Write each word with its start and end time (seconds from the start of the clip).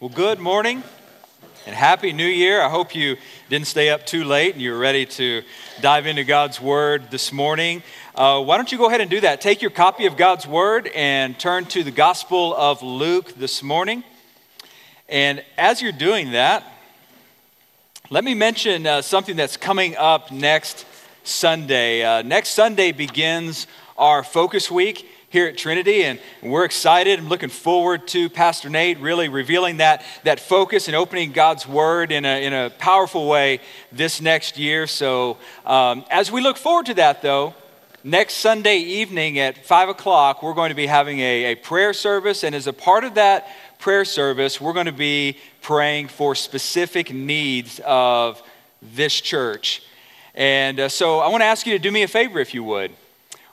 Well, 0.00 0.10
good 0.10 0.38
morning 0.38 0.84
and 1.66 1.74
happy 1.74 2.12
new 2.12 2.24
year. 2.24 2.62
I 2.62 2.68
hope 2.68 2.94
you 2.94 3.16
didn't 3.50 3.66
stay 3.66 3.90
up 3.90 4.06
too 4.06 4.22
late 4.22 4.54
and 4.54 4.62
you're 4.62 4.78
ready 4.78 5.04
to 5.06 5.42
dive 5.80 6.06
into 6.06 6.22
God's 6.22 6.60
word 6.60 7.10
this 7.10 7.32
morning. 7.32 7.82
Uh, 8.14 8.40
why 8.44 8.58
don't 8.58 8.70
you 8.70 8.78
go 8.78 8.86
ahead 8.86 9.00
and 9.00 9.10
do 9.10 9.20
that? 9.22 9.40
Take 9.40 9.60
your 9.60 9.72
copy 9.72 10.06
of 10.06 10.16
God's 10.16 10.46
word 10.46 10.86
and 10.94 11.36
turn 11.36 11.64
to 11.64 11.82
the 11.82 11.90
Gospel 11.90 12.54
of 12.54 12.80
Luke 12.80 13.34
this 13.34 13.60
morning. 13.60 14.04
And 15.08 15.44
as 15.56 15.82
you're 15.82 15.90
doing 15.90 16.30
that, 16.30 16.62
let 18.08 18.22
me 18.22 18.34
mention 18.34 18.86
uh, 18.86 19.02
something 19.02 19.34
that's 19.34 19.56
coming 19.56 19.96
up 19.96 20.30
next 20.30 20.86
Sunday. 21.24 22.04
Uh, 22.04 22.22
next 22.22 22.50
Sunday 22.50 22.92
begins 22.92 23.66
our 23.96 24.22
focus 24.22 24.70
week 24.70 25.08
here 25.30 25.46
at 25.46 25.58
Trinity, 25.58 26.04
and 26.04 26.18
we're 26.42 26.64
excited. 26.64 27.18
I'm 27.18 27.28
looking 27.28 27.50
forward 27.50 28.08
to 28.08 28.30
Pastor 28.30 28.70
Nate 28.70 28.98
really 28.98 29.28
revealing 29.28 29.76
that, 29.76 30.02
that 30.24 30.40
focus 30.40 30.88
and 30.88 30.96
opening 30.96 31.32
God's 31.32 31.68
Word 31.68 32.12
in 32.12 32.24
a, 32.24 32.42
in 32.42 32.54
a 32.54 32.70
powerful 32.70 33.28
way 33.28 33.60
this 33.92 34.22
next 34.22 34.56
year. 34.56 34.86
So, 34.86 35.36
um, 35.66 36.06
as 36.10 36.32
we 36.32 36.40
look 36.40 36.56
forward 36.56 36.86
to 36.86 36.94
that, 36.94 37.20
though, 37.20 37.54
next 38.02 38.34
Sunday 38.34 38.78
evening 38.78 39.38
at 39.38 39.66
5 39.66 39.90
o'clock, 39.90 40.42
we're 40.42 40.54
going 40.54 40.70
to 40.70 40.74
be 40.74 40.86
having 40.86 41.20
a, 41.20 41.52
a 41.52 41.54
prayer 41.56 41.92
service, 41.92 42.42
and 42.42 42.54
as 42.54 42.66
a 42.66 42.72
part 42.72 43.04
of 43.04 43.16
that 43.16 43.48
prayer 43.78 44.06
service, 44.06 44.62
we're 44.62 44.72
going 44.72 44.86
to 44.86 44.92
be 44.92 45.36
praying 45.60 46.08
for 46.08 46.34
specific 46.34 47.12
needs 47.12 47.82
of 47.84 48.42
this 48.80 49.20
church. 49.20 49.82
And 50.34 50.80
uh, 50.80 50.88
so, 50.88 51.18
I 51.18 51.28
want 51.28 51.42
to 51.42 51.46
ask 51.46 51.66
you 51.66 51.74
to 51.74 51.78
do 51.78 51.92
me 51.92 52.02
a 52.02 52.08
favor 52.08 52.38
if 52.38 52.54
you 52.54 52.64
would. 52.64 52.92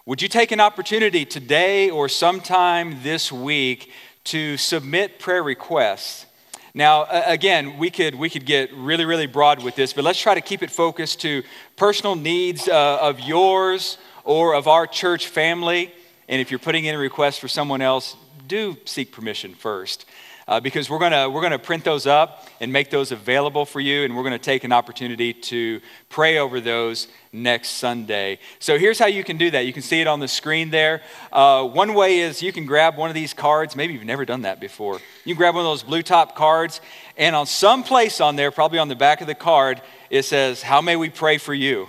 Would 0.07 0.21
you 0.21 0.27
take 0.27 0.51
an 0.51 0.59
opportunity 0.59 1.25
today 1.25 1.89
or 1.89 2.07
sometime 2.07 3.01
this 3.01 3.31
week 3.31 3.91
to 4.25 4.55
submit 4.55 5.17
prayer 5.17 5.41
requests? 5.41 6.27
Now, 6.75 7.07
again, 7.09 7.79
we 7.79 7.89
could, 7.89 8.13
we 8.13 8.29
could 8.29 8.45
get 8.45 8.71
really, 8.75 9.03
really 9.03 9.25
broad 9.25 9.63
with 9.63 9.75
this, 9.75 9.93
but 9.93 10.03
let's 10.03 10.21
try 10.21 10.35
to 10.35 10.41
keep 10.41 10.61
it 10.61 10.69
focused 10.69 11.21
to 11.21 11.41
personal 11.75 12.13
needs 12.13 12.67
uh, 12.67 12.99
of 13.01 13.19
yours 13.19 13.97
or 14.23 14.53
of 14.53 14.67
our 14.67 14.85
church 14.85 15.25
family. 15.25 15.91
And 16.29 16.39
if 16.39 16.51
you're 16.51 16.59
putting 16.59 16.85
in 16.85 16.93
a 16.93 16.99
request 16.99 17.39
for 17.39 17.47
someone 17.47 17.81
else, 17.81 18.15
do 18.47 18.77
seek 18.85 19.11
permission 19.11 19.55
first 19.55 20.05
uh, 20.47 20.59
because 20.59 20.89
we're 20.89 20.99
going 20.99 21.33
we're 21.33 21.41
gonna 21.41 21.59
print 21.59 21.83
those 21.83 22.05
up 22.05 22.47
and 22.59 22.71
make 22.71 22.89
those 22.89 23.11
available 23.11 23.65
for 23.65 23.79
you, 23.79 24.03
and 24.03 24.15
we're 24.15 24.23
going 24.23 24.33
to 24.33 24.39
take 24.39 24.63
an 24.63 24.71
opportunity 24.71 25.33
to 25.33 25.81
pray 26.09 26.37
over 26.37 26.61
those 26.61 27.07
next 27.31 27.69
Sunday. 27.69 28.39
So 28.59 28.77
here's 28.77 28.97
how 28.97 29.07
you 29.07 29.23
can 29.23 29.37
do 29.37 29.51
that. 29.51 29.65
You 29.65 29.73
can 29.73 29.81
see 29.81 30.01
it 30.01 30.07
on 30.07 30.19
the 30.19 30.27
screen 30.27 30.69
there. 30.69 31.01
Uh, 31.31 31.67
one 31.67 31.93
way 31.93 32.19
is 32.19 32.41
you 32.41 32.53
can 32.53 32.65
grab 32.65 32.97
one 32.97 33.09
of 33.09 33.15
these 33.15 33.33
cards. 33.33 33.75
Maybe 33.75 33.93
you've 33.93 34.05
never 34.05 34.25
done 34.25 34.43
that 34.43 34.59
before. 34.59 34.99
You 35.25 35.33
can 35.33 35.37
grab 35.37 35.55
one 35.55 35.65
of 35.65 35.69
those 35.69 35.83
blue 35.83 36.01
top 36.01 36.35
cards, 36.35 36.81
and 37.17 37.35
on 37.35 37.45
some 37.45 37.83
place 37.83 38.21
on 38.21 38.35
there, 38.35 38.51
probably 38.51 38.79
on 38.79 38.87
the 38.87 38.95
back 38.95 39.21
of 39.21 39.27
the 39.27 39.35
card, 39.35 39.81
it 40.09 40.23
says, 40.23 40.61
How 40.61 40.81
may 40.81 40.95
we 40.95 41.09
pray 41.09 41.37
for 41.37 41.53
you? 41.53 41.87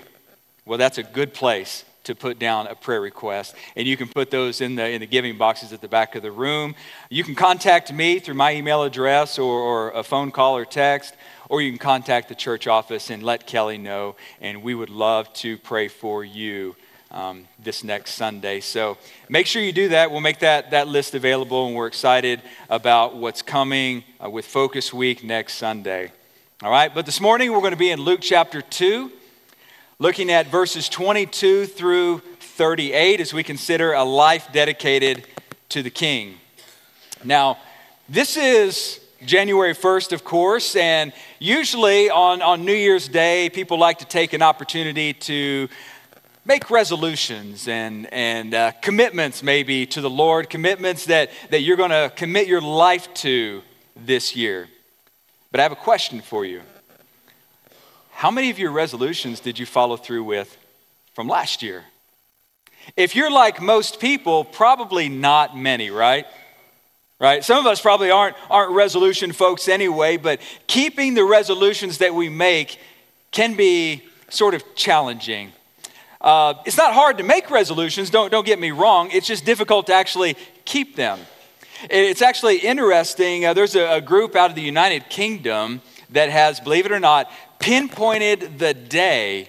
Well, 0.65 0.79
that's 0.79 0.99
a 0.99 1.05
good 1.05 1.33
place 1.33 1.85
to 2.07 2.15
put 2.15 2.39
down 2.39 2.67
a 2.67 2.75
prayer 2.75 3.01
request. 3.01 3.55
And 3.75 3.87
you 3.87 3.97
can 3.97 4.09
put 4.09 4.31
those 4.31 4.61
in 4.61 4.77
the, 4.77 4.89
in 4.89 5.01
the 5.01 5.07
giving 5.07 5.37
boxes 5.37 5.73
at 5.73 5.81
the 5.81 5.89
back 5.89 6.15
of 6.15 6.23
the 6.23 6.33
room. 6.33 6.75
You 7.11 7.25
can 7.25 7.35
contact 7.35 7.93
me 7.93 8.19
through 8.19 8.35
my 8.35 8.55
email 8.55 8.83
address 8.83 9.39
or, 9.39 9.61
or 9.61 9.91
a 9.91 10.03
phone 10.03 10.31
call 10.31 10.57
or 10.57 10.65
text, 10.65 11.15
or 11.49 11.61
you 11.61 11.71
can 11.71 11.79
contact 11.79 12.29
the 12.29 12.35
church 12.35 12.67
office 12.67 13.11
and 13.11 13.23
let 13.23 13.47
Kelly 13.47 13.79
know. 13.79 14.17
And 14.41 14.63
we 14.63 14.75
would 14.75 14.91
love 14.91 15.33
to 15.35 15.59
pray 15.59 15.89
for 15.89 16.25
you. 16.25 16.77
Um, 17.09 17.47
this 17.63 17.85
next 17.85 18.15
Sunday. 18.15 18.59
So 18.59 18.99
make 19.29 19.47
sure 19.47 19.63
you 19.63 19.73
do 19.73 19.91
that. 19.91 20.11
We'll 20.11 20.21
make 20.21 20.41
that, 20.41 20.73
that 20.73 20.89
list 20.89 21.15
available, 21.15 21.69
and 21.69 21.77
we're 21.77 21.87
excited 21.87 22.43
about 22.69 23.15
what's 23.15 23.43
coming 23.43 24.03
uh, 24.23 24.29
with 24.29 24.45
Focus 24.45 24.93
Week 24.93 25.23
next 25.23 25.55
Sunday. 25.55 26.11
All 26.65 26.71
right, 26.71 26.93
but 26.93 27.07
this 27.07 27.21
morning 27.21 27.53
we're 27.53 27.61
going 27.61 27.71
to 27.71 27.79
be 27.79 27.91
in 27.91 28.01
Luke 28.01 28.21
chapter 28.21 28.61
2 28.61 29.13
looking 29.99 30.31
at 30.31 30.49
verses 30.49 30.91
22 30.91 31.65
through 31.65 32.19
38 32.39 33.19
as 33.19 33.33
we 33.33 33.43
consider 33.43 33.95
a 33.95 34.05
life 34.05 34.49
dedicated 34.53 35.27
to 35.71 35.83
the 35.83 35.89
King. 35.89 36.35
Now, 37.25 37.57
this 38.07 38.37
is 38.37 39.01
January 39.25 39.75
1st, 39.75 40.13
of 40.13 40.23
course, 40.23 40.77
and 40.77 41.15
usually 41.39 42.11
on, 42.11 42.43
on 42.43 42.67
New 42.67 42.75
Year's 42.75 43.09
Day, 43.09 43.49
people 43.49 43.79
like 43.79 43.99
to 44.01 44.05
take 44.05 44.35
an 44.35 44.43
opportunity 44.43 45.15
to 45.15 45.67
make 46.45 46.69
resolutions 46.71 47.67
and, 47.67 48.07
and 48.13 48.53
uh, 48.53 48.73
commitments, 48.83 49.43
maybe, 49.43 49.87
to 49.87 50.03
the 50.03 50.11
Lord, 50.11 50.51
commitments 50.51 51.07
that, 51.07 51.31
that 51.49 51.63
you're 51.63 51.79
going 51.79 51.91
to 51.91 52.13
commit 52.15 52.47
your 52.47 52.61
life 52.61 53.13
to 53.15 53.63
this 53.97 54.37
year. 54.37 54.69
But 55.51 55.61
I 55.61 55.63
have 55.63 55.73
a 55.73 55.77
question 55.77 56.21
for 56.21 56.45
you. 56.45 56.61
How 58.17 58.31
many 58.31 58.49
of 58.49 58.59
your 58.59 58.71
resolutions 58.71 59.41
did 59.41 59.59
you 59.59 59.67
follow 59.67 59.99
through 59.99 60.25
with 60.25 60.57
from 61.13 61.29
last 61.29 61.63
year? 61.63 61.85
If 62.97 63.15
you're 63.15 63.31
like 63.31 63.61
most 63.61 64.01
people, 64.01 64.43
probably 64.43 65.11
not 65.11 65.55
many, 65.55 65.91
right? 65.91 66.25
Right? 67.21 67.45
Some 67.45 67.59
of 67.59 67.67
us 67.67 67.79
probably 67.79 68.11
aren't, 68.11 68.35
aren't 68.49 68.73
resolution 68.73 69.33
folks 69.33 69.69
anyway, 69.69 70.17
but 70.17 70.41
keeping 70.67 71.13
the 71.13 71.25
resolutions 71.25 71.99
that 71.99 72.15
we 72.15 72.31
make 72.31 72.81
can 73.33 73.55
be 73.55 74.03
sort 74.31 74.55
of 74.55 74.65
challenging. 74.75 75.53
Uh, 76.19 76.55
it's 76.65 76.79
not 76.79 76.95
hard 76.95 77.19
to 77.19 77.23
make 77.23 77.51
resolutions, 77.51 78.09
don't, 78.09 78.31
don't 78.31 78.47
get 78.47 78.59
me 78.59 78.71
wrong. 78.71 79.11
It's 79.13 79.27
just 79.27 79.45
difficult 79.45 79.89
to 79.89 79.93
actually 79.93 80.39
keep 80.65 80.97
them. 80.97 81.21
It's 81.91 82.23
actually 82.23 82.61
interesting. 82.61 83.45
Uh, 83.45 83.53
there's 83.53 83.77
a, 83.77 83.97
a 83.97 84.01
group 84.01 84.35
out 84.37 84.49
of 84.49 84.57
the 84.57 84.63
United 84.63 85.11
Kingdom 85.11 85.83
that 86.11 86.31
has, 86.31 86.61
believe 86.61 86.87
it 86.87 86.93
or 86.93 87.01
not, 87.01 87.31
pinpointed 87.59 88.59
the 88.59 88.75
day 88.75 89.49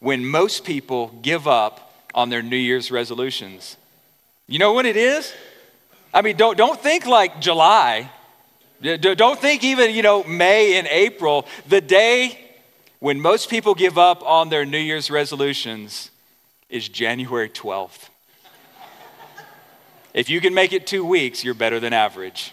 when 0.00 0.24
most 0.24 0.64
people 0.64 1.08
give 1.22 1.48
up 1.48 1.92
on 2.14 2.28
their 2.28 2.42
New 2.42 2.56
Year's 2.56 2.90
resolutions. 2.90 3.76
You 4.46 4.58
know 4.58 4.72
what 4.72 4.86
it 4.86 4.96
is? 4.96 5.32
I 6.12 6.22
mean, 6.22 6.36
don't, 6.36 6.56
don't 6.56 6.80
think 6.80 7.06
like 7.06 7.40
July. 7.40 8.10
Don't 8.80 9.38
think 9.38 9.64
even, 9.64 9.94
you 9.94 10.02
know, 10.02 10.24
May 10.24 10.78
and 10.78 10.86
April. 10.86 11.46
The 11.68 11.80
day 11.80 12.38
when 13.00 13.20
most 13.20 13.50
people 13.50 13.74
give 13.74 13.98
up 13.98 14.22
on 14.24 14.48
their 14.48 14.64
New 14.64 14.78
Year's 14.78 15.10
resolutions 15.10 16.10
is 16.68 16.88
January 16.88 17.48
12th. 17.48 18.08
if 20.14 20.30
you 20.30 20.40
can 20.40 20.54
make 20.54 20.72
it 20.72 20.86
two 20.86 21.04
weeks, 21.04 21.44
you're 21.44 21.54
better 21.54 21.80
than 21.80 21.92
average. 21.92 22.52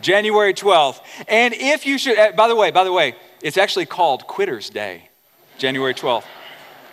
January 0.00 0.54
12th. 0.54 1.00
And 1.28 1.54
if 1.54 1.86
you 1.86 1.98
should, 1.98 2.18
eh, 2.18 2.32
by 2.32 2.48
the 2.48 2.56
way, 2.56 2.70
by 2.70 2.84
the 2.84 2.92
way, 2.92 3.14
it's 3.46 3.56
actually 3.56 3.86
called 3.86 4.26
Quitter's 4.26 4.70
Day, 4.70 5.08
January 5.56 5.94
12th. 5.94 6.24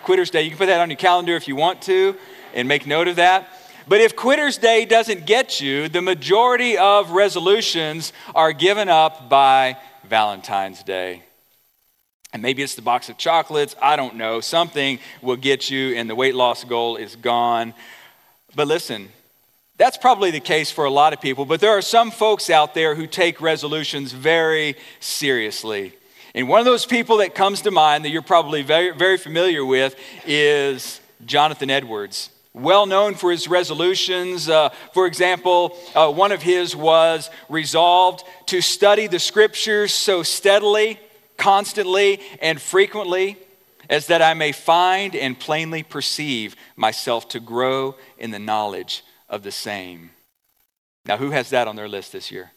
Quitter's 0.04 0.30
Day. 0.30 0.42
You 0.42 0.50
can 0.50 0.58
put 0.58 0.66
that 0.66 0.80
on 0.80 0.88
your 0.88 0.96
calendar 0.96 1.34
if 1.34 1.48
you 1.48 1.56
want 1.56 1.82
to 1.82 2.14
and 2.54 2.68
make 2.68 2.86
note 2.86 3.08
of 3.08 3.16
that. 3.16 3.48
But 3.88 4.00
if 4.00 4.14
Quitter's 4.14 4.56
Day 4.56 4.84
doesn't 4.84 5.26
get 5.26 5.60
you, 5.60 5.88
the 5.88 6.00
majority 6.00 6.78
of 6.78 7.10
resolutions 7.10 8.12
are 8.36 8.52
given 8.52 8.88
up 8.88 9.28
by 9.28 9.78
Valentine's 10.08 10.84
Day. 10.84 11.24
And 12.32 12.40
maybe 12.40 12.62
it's 12.62 12.76
the 12.76 12.82
box 12.82 13.08
of 13.08 13.18
chocolates, 13.18 13.74
I 13.82 13.96
don't 13.96 14.14
know. 14.14 14.40
Something 14.40 15.00
will 15.22 15.34
get 15.34 15.70
you, 15.70 15.96
and 15.96 16.08
the 16.08 16.14
weight 16.14 16.36
loss 16.36 16.62
goal 16.62 16.94
is 16.94 17.16
gone. 17.16 17.74
But 18.54 18.68
listen, 18.68 19.08
that's 19.76 19.96
probably 19.96 20.30
the 20.30 20.38
case 20.38 20.70
for 20.70 20.84
a 20.84 20.90
lot 20.90 21.12
of 21.12 21.20
people, 21.20 21.46
but 21.46 21.58
there 21.58 21.76
are 21.76 21.82
some 21.82 22.12
folks 22.12 22.48
out 22.48 22.74
there 22.74 22.94
who 22.94 23.08
take 23.08 23.40
resolutions 23.40 24.12
very 24.12 24.76
seriously. 25.00 25.94
And 26.34 26.48
one 26.48 26.58
of 26.58 26.64
those 26.64 26.84
people 26.84 27.18
that 27.18 27.34
comes 27.34 27.62
to 27.62 27.70
mind 27.70 28.04
that 28.04 28.10
you're 28.10 28.22
probably 28.22 28.62
very, 28.62 28.90
very 28.90 29.18
familiar 29.18 29.64
with 29.64 29.94
is 30.26 31.00
Jonathan 31.24 31.70
Edwards. 31.70 32.30
Well 32.52 32.86
known 32.86 33.14
for 33.14 33.30
his 33.30 33.46
resolutions. 33.46 34.48
Uh, 34.48 34.70
for 34.92 35.06
example, 35.06 35.76
uh, 35.94 36.10
one 36.10 36.32
of 36.32 36.42
his 36.42 36.74
was 36.74 37.30
resolved 37.48 38.24
to 38.46 38.60
study 38.60 39.06
the 39.06 39.20
scriptures 39.20 39.92
so 39.92 40.24
steadily, 40.24 40.98
constantly, 41.36 42.20
and 42.40 42.60
frequently 42.60 43.36
as 43.88 44.08
that 44.08 44.22
I 44.22 44.34
may 44.34 44.50
find 44.50 45.14
and 45.14 45.38
plainly 45.38 45.82
perceive 45.82 46.56
myself 46.74 47.28
to 47.30 47.40
grow 47.40 47.94
in 48.18 48.30
the 48.32 48.38
knowledge 48.38 49.04
of 49.28 49.42
the 49.42 49.52
same. 49.52 50.10
Now, 51.06 51.16
who 51.16 51.30
has 51.30 51.50
that 51.50 51.68
on 51.68 51.76
their 51.76 51.88
list 51.88 52.12
this 52.12 52.30
year? 52.30 52.50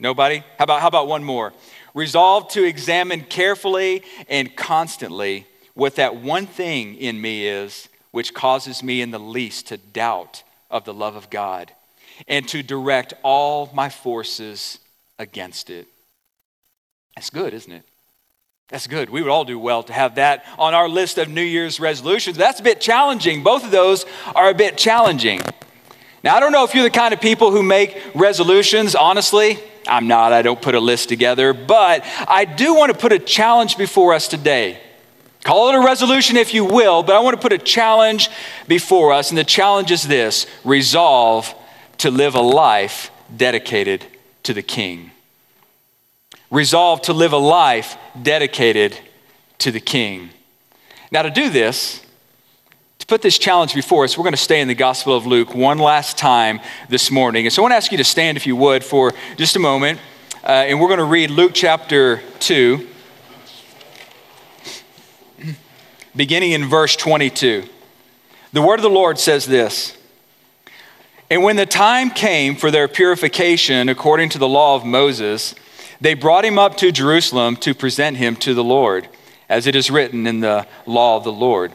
Nobody? 0.00 0.38
How 0.58 0.64
about, 0.64 0.80
how 0.80 0.88
about 0.88 1.06
one 1.08 1.22
more? 1.22 1.52
Resolved 1.94 2.50
to 2.50 2.64
examine 2.64 3.22
carefully 3.22 4.02
and 4.28 4.54
constantly 4.56 5.46
what 5.74 5.96
that 5.96 6.16
one 6.16 6.46
thing 6.46 6.96
in 6.96 7.20
me 7.20 7.46
is 7.46 7.88
which 8.10 8.34
causes 8.34 8.82
me 8.82 9.00
in 9.00 9.10
the 9.10 9.18
least 9.18 9.68
to 9.68 9.76
doubt 9.76 10.42
of 10.70 10.84
the 10.84 10.94
love 10.94 11.16
of 11.16 11.30
God 11.30 11.72
and 12.28 12.46
to 12.48 12.62
direct 12.62 13.14
all 13.22 13.70
my 13.74 13.88
forces 13.88 14.78
against 15.18 15.70
it. 15.70 15.86
That's 17.16 17.30
good, 17.30 17.54
isn't 17.54 17.72
it? 17.72 17.84
That's 18.68 18.86
good. 18.86 19.10
We 19.10 19.20
would 19.22 19.30
all 19.30 19.44
do 19.44 19.58
well 19.58 19.82
to 19.84 19.92
have 19.92 20.16
that 20.16 20.44
on 20.58 20.74
our 20.74 20.88
list 20.88 21.18
of 21.18 21.28
New 21.28 21.42
Year's 21.42 21.78
resolutions. 21.78 22.36
That's 22.36 22.60
a 22.60 22.62
bit 22.62 22.80
challenging. 22.80 23.42
Both 23.42 23.64
of 23.64 23.70
those 23.70 24.06
are 24.34 24.48
a 24.48 24.54
bit 24.54 24.76
challenging. 24.76 25.40
Now, 26.22 26.36
I 26.36 26.40
don't 26.40 26.52
know 26.52 26.64
if 26.64 26.74
you're 26.74 26.84
the 26.84 26.90
kind 26.90 27.12
of 27.12 27.20
people 27.20 27.50
who 27.50 27.62
make 27.62 28.00
resolutions, 28.14 28.94
honestly, 28.94 29.58
I'm 29.86 30.08
not, 30.08 30.32
I 30.32 30.42
don't 30.42 30.60
put 30.60 30.74
a 30.74 30.80
list 30.80 31.08
together, 31.08 31.52
but 31.52 32.04
I 32.26 32.44
do 32.44 32.74
want 32.74 32.92
to 32.92 32.98
put 32.98 33.12
a 33.12 33.18
challenge 33.18 33.76
before 33.76 34.14
us 34.14 34.28
today. 34.28 34.80
Call 35.44 35.68
it 35.68 35.74
a 35.74 35.80
resolution 35.80 36.36
if 36.36 36.54
you 36.54 36.64
will, 36.64 37.02
but 37.02 37.14
I 37.14 37.20
want 37.20 37.36
to 37.36 37.42
put 37.42 37.52
a 37.52 37.58
challenge 37.58 38.30
before 38.66 39.12
us, 39.12 39.30
and 39.30 39.36
the 39.36 39.44
challenge 39.44 39.90
is 39.90 40.02
this 40.04 40.46
resolve 40.64 41.54
to 41.98 42.10
live 42.10 42.34
a 42.34 42.40
life 42.40 43.10
dedicated 43.36 44.06
to 44.44 44.54
the 44.54 44.62
King. 44.62 45.10
Resolve 46.50 47.02
to 47.02 47.12
live 47.12 47.32
a 47.32 47.38
life 47.38 47.96
dedicated 48.22 48.98
to 49.58 49.70
the 49.70 49.80
King. 49.80 50.30
Now, 51.10 51.22
to 51.22 51.30
do 51.30 51.50
this, 51.50 52.03
to 53.04 53.06
put 53.06 53.20
this 53.20 53.36
challenge 53.36 53.74
before 53.74 54.04
us, 54.04 54.16
we're 54.16 54.24
going 54.24 54.32
to 54.32 54.38
stay 54.38 54.62
in 54.62 54.68
the 54.68 54.74
Gospel 54.74 55.14
of 55.14 55.26
Luke 55.26 55.54
one 55.54 55.76
last 55.76 56.16
time 56.16 56.58
this 56.88 57.10
morning. 57.10 57.44
And 57.44 57.52
so 57.52 57.60
I 57.60 57.64
want 57.64 57.72
to 57.72 57.76
ask 57.76 57.92
you 57.92 57.98
to 57.98 58.04
stand, 58.04 58.38
if 58.38 58.46
you 58.46 58.56
would, 58.56 58.82
for 58.82 59.12
just 59.36 59.56
a 59.56 59.58
moment. 59.58 60.00
Uh, 60.42 60.64
and 60.68 60.80
we're 60.80 60.88
going 60.88 60.96
to 60.96 61.04
read 61.04 61.28
Luke 61.28 61.52
chapter 61.52 62.22
2, 62.38 62.88
beginning 66.16 66.52
in 66.52 66.64
verse 66.64 66.96
22. 66.96 67.64
The 68.54 68.62
word 68.62 68.76
of 68.76 68.82
the 68.82 68.88
Lord 68.88 69.18
says 69.18 69.44
this 69.44 69.98
And 71.28 71.42
when 71.42 71.56
the 71.56 71.66
time 71.66 72.08
came 72.08 72.56
for 72.56 72.70
their 72.70 72.88
purification 72.88 73.90
according 73.90 74.30
to 74.30 74.38
the 74.38 74.48
law 74.48 74.76
of 74.76 74.86
Moses, 74.86 75.54
they 76.00 76.14
brought 76.14 76.46
him 76.46 76.58
up 76.58 76.78
to 76.78 76.90
Jerusalem 76.90 77.56
to 77.56 77.74
present 77.74 78.16
him 78.16 78.34
to 78.36 78.54
the 78.54 78.64
Lord, 78.64 79.08
as 79.46 79.66
it 79.66 79.76
is 79.76 79.90
written 79.90 80.26
in 80.26 80.40
the 80.40 80.66
law 80.86 81.18
of 81.18 81.24
the 81.24 81.32
Lord. 81.32 81.74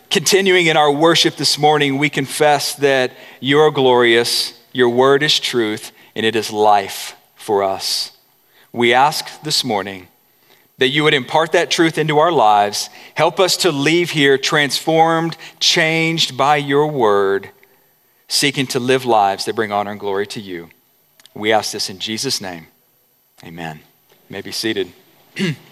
Continuing 0.11 0.65
in 0.65 0.75
our 0.75 0.91
worship 0.91 1.37
this 1.37 1.57
morning, 1.57 1.97
we 1.97 2.09
confess 2.09 2.75
that 2.75 3.13
you 3.39 3.59
are 3.59 3.71
glorious, 3.71 4.59
your 4.73 4.89
word 4.89 5.23
is 5.23 5.39
truth, 5.39 5.93
and 6.13 6.25
it 6.25 6.35
is 6.35 6.51
life 6.51 7.15
for 7.33 7.63
us. 7.63 8.11
We 8.73 8.93
ask 8.93 9.41
this 9.43 9.63
morning 9.63 10.09
that 10.79 10.89
you 10.89 11.05
would 11.05 11.13
impart 11.13 11.53
that 11.53 11.71
truth 11.71 11.97
into 11.97 12.19
our 12.19 12.31
lives. 12.31 12.89
Help 13.15 13.39
us 13.39 13.55
to 13.55 13.71
leave 13.71 14.09
here 14.09 14.37
transformed, 14.37 15.37
changed 15.61 16.35
by 16.35 16.57
your 16.57 16.87
word, 16.87 17.49
seeking 18.27 18.67
to 18.67 18.81
live 18.81 19.05
lives 19.05 19.45
that 19.45 19.55
bring 19.55 19.71
honor 19.71 19.91
and 19.91 19.99
glory 19.99 20.27
to 20.27 20.41
you. 20.41 20.69
We 21.33 21.53
ask 21.53 21.71
this 21.71 21.89
in 21.89 21.99
Jesus' 21.99 22.41
name. 22.41 22.67
Amen. 23.45 23.79
You 24.09 24.33
may 24.33 24.41
be 24.41 24.51
seated. 24.51 24.91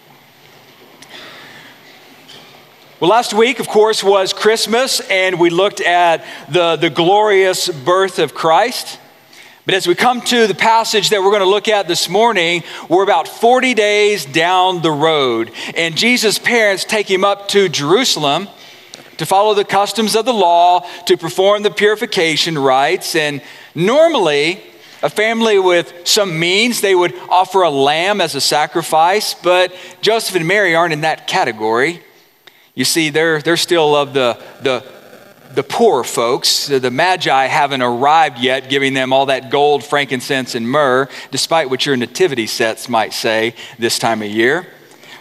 Well, 3.00 3.08
last 3.08 3.32
week, 3.32 3.60
of 3.60 3.66
course, 3.66 4.04
was 4.04 4.34
Christmas, 4.34 5.00
and 5.00 5.40
we 5.40 5.48
looked 5.48 5.80
at 5.80 6.22
the, 6.50 6.76
the 6.76 6.90
glorious 6.90 7.70
birth 7.70 8.18
of 8.18 8.34
Christ. 8.34 8.98
But 9.64 9.74
as 9.74 9.86
we 9.86 9.94
come 9.94 10.20
to 10.20 10.46
the 10.46 10.54
passage 10.54 11.08
that 11.08 11.22
we're 11.22 11.30
going 11.30 11.40
to 11.40 11.48
look 11.48 11.66
at 11.66 11.88
this 11.88 12.10
morning, 12.10 12.62
we're 12.90 13.02
about 13.02 13.26
40 13.26 13.72
days 13.72 14.26
down 14.26 14.82
the 14.82 14.90
road. 14.90 15.50
And 15.74 15.96
Jesus' 15.96 16.38
parents 16.38 16.84
take 16.84 17.10
him 17.10 17.24
up 17.24 17.48
to 17.48 17.70
Jerusalem 17.70 18.48
to 19.16 19.24
follow 19.24 19.54
the 19.54 19.64
customs 19.64 20.14
of 20.14 20.26
the 20.26 20.34
law, 20.34 20.86
to 21.06 21.16
perform 21.16 21.62
the 21.62 21.70
purification 21.70 22.58
rites. 22.58 23.16
And 23.16 23.40
normally, 23.74 24.62
a 25.02 25.08
family 25.08 25.58
with 25.58 26.06
some 26.06 26.38
means, 26.38 26.82
they 26.82 26.94
would 26.94 27.14
offer 27.30 27.62
a 27.62 27.70
lamb 27.70 28.20
as 28.20 28.34
a 28.34 28.42
sacrifice, 28.42 29.32
but 29.32 29.74
Joseph 30.02 30.36
and 30.36 30.46
Mary 30.46 30.74
aren't 30.74 30.92
in 30.92 31.00
that 31.00 31.26
category. 31.26 32.02
You 32.74 32.84
see, 32.84 33.10
they're, 33.10 33.42
they're 33.42 33.56
still 33.56 33.96
of 33.96 34.14
the, 34.14 34.40
the, 34.62 34.84
the 35.54 35.62
poor 35.62 36.04
folks. 36.04 36.68
The 36.68 36.90
Magi 36.90 37.46
haven't 37.46 37.82
arrived 37.82 38.38
yet, 38.38 38.68
giving 38.68 38.94
them 38.94 39.12
all 39.12 39.26
that 39.26 39.50
gold, 39.50 39.84
frankincense, 39.84 40.54
and 40.54 40.68
myrrh, 40.68 41.08
despite 41.30 41.68
what 41.68 41.84
your 41.84 41.96
nativity 41.96 42.46
sets 42.46 42.88
might 42.88 43.12
say 43.12 43.54
this 43.78 43.98
time 43.98 44.22
of 44.22 44.28
year. 44.28 44.66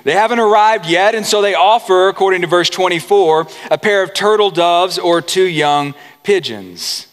They 0.03 0.13
haven't 0.13 0.39
arrived 0.39 0.85
yet, 0.85 1.15
and 1.15 1.25
so 1.25 1.41
they 1.41 1.55
offer, 1.55 2.07
according 2.07 2.41
to 2.41 2.47
verse 2.47 2.69
24, 2.69 3.47
a 3.71 3.77
pair 3.77 4.03
of 4.03 4.13
turtle 4.13 4.51
doves 4.51 4.97
or 4.97 5.21
two 5.21 5.43
young 5.45 5.93
pigeons. 6.23 7.07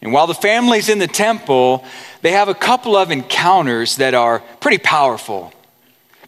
And 0.00 0.12
while 0.12 0.26
the 0.26 0.34
family's 0.34 0.88
in 0.88 0.98
the 0.98 1.08
temple, 1.08 1.84
they 2.22 2.32
have 2.32 2.48
a 2.48 2.54
couple 2.54 2.96
of 2.96 3.10
encounters 3.10 3.96
that 3.96 4.14
are 4.14 4.40
pretty 4.60 4.78
powerful 4.78 5.52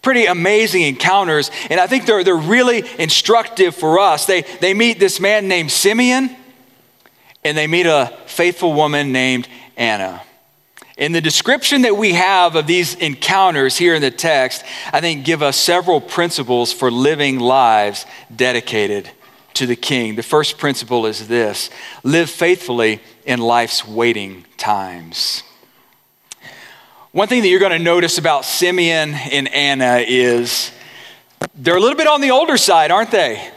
pretty 0.03 0.27
amazing 0.27 0.83
encounters, 0.83 1.51
and 1.71 1.81
I 1.81 1.87
think 1.87 2.07
they're, 2.07 2.25
they're 2.25 2.37
really 2.37 2.85
instructive 2.99 3.75
for 3.75 3.99
us. 3.99 4.27
They, 4.27 4.43
they 4.61 4.75
meet 4.75 4.99
this 4.99 5.21
man 5.21 5.49
named 5.49 5.71
Simeon, 5.71 6.35
and 7.45 7.57
they 7.57 7.67
meet 7.67 7.87
a 7.87 8.17
faithful 8.27 8.75
woman 8.75 9.13
named 9.13 9.49
Anna. 9.77 10.23
In 10.97 11.13
the 11.13 11.21
description 11.21 11.83
that 11.83 11.97
we 11.97 12.15
have 12.15 12.57
of 12.57 12.67
these 12.67 12.97
encounters 12.97 13.77
here 13.77 13.95
in 13.95 14.03
the 14.03 14.11
text, 14.11 14.65
I 14.93 15.01
think 15.01 15.25
give 15.25 15.43
us 15.43 15.57
several 15.57 16.01
principles 16.01 16.73
for 16.73 16.91
living 16.91 17.39
lives 17.39 18.05
dedicated 18.35 19.09
to 19.55 19.67
the 19.67 19.77
King. 19.77 20.17
The 20.17 20.25
first 20.25 20.59
principle 20.59 21.07
is 21.07 21.29
this 21.29 21.71
live 22.03 22.29
faithfully 22.29 23.01
in 23.25 23.39
life's 23.39 23.87
waiting 23.87 24.45
times. 24.57 25.45
One 27.13 27.27
thing 27.27 27.41
that 27.41 27.49
you're 27.49 27.59
going 27.59 27.73
to 27.73 27.79
notice 27.79 28.19
about 28.19 28.45
Simeon 28.45 29.15
and 29.15 29.49
Anna 29.49 30.05
is 30.07 30.71
they're 31.55 31.77
a 31.77 31.81
little 31.81 31.97
bit 31.97 32.07
on 32.07 32.21
the 32.21 32.33
older 32.33 32.59
side, 32.59 32.91
aren't 32.91 33.11
they? 33.11 33.51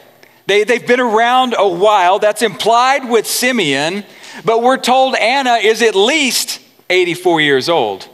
they 0.48 0.64
they've 0.64 0.88
been 0.88 1.02
around 1.02 1.54
a 1.58 1.68
while. 1.68 2.18
That's 2.18 2.42
implied 2.42 3.10
with 3.10 3.28
Simeon, 3.28 4.06
but 4.46 4.64
we're 4.64 4.78
told 4.78 5.16
Anna 5.16 5.56
is 5.56 5.82
at 5.82 5.96
least 5.96 6.62
84 6.90 7.42
years 7.42 7.68
old. 7.68 8.08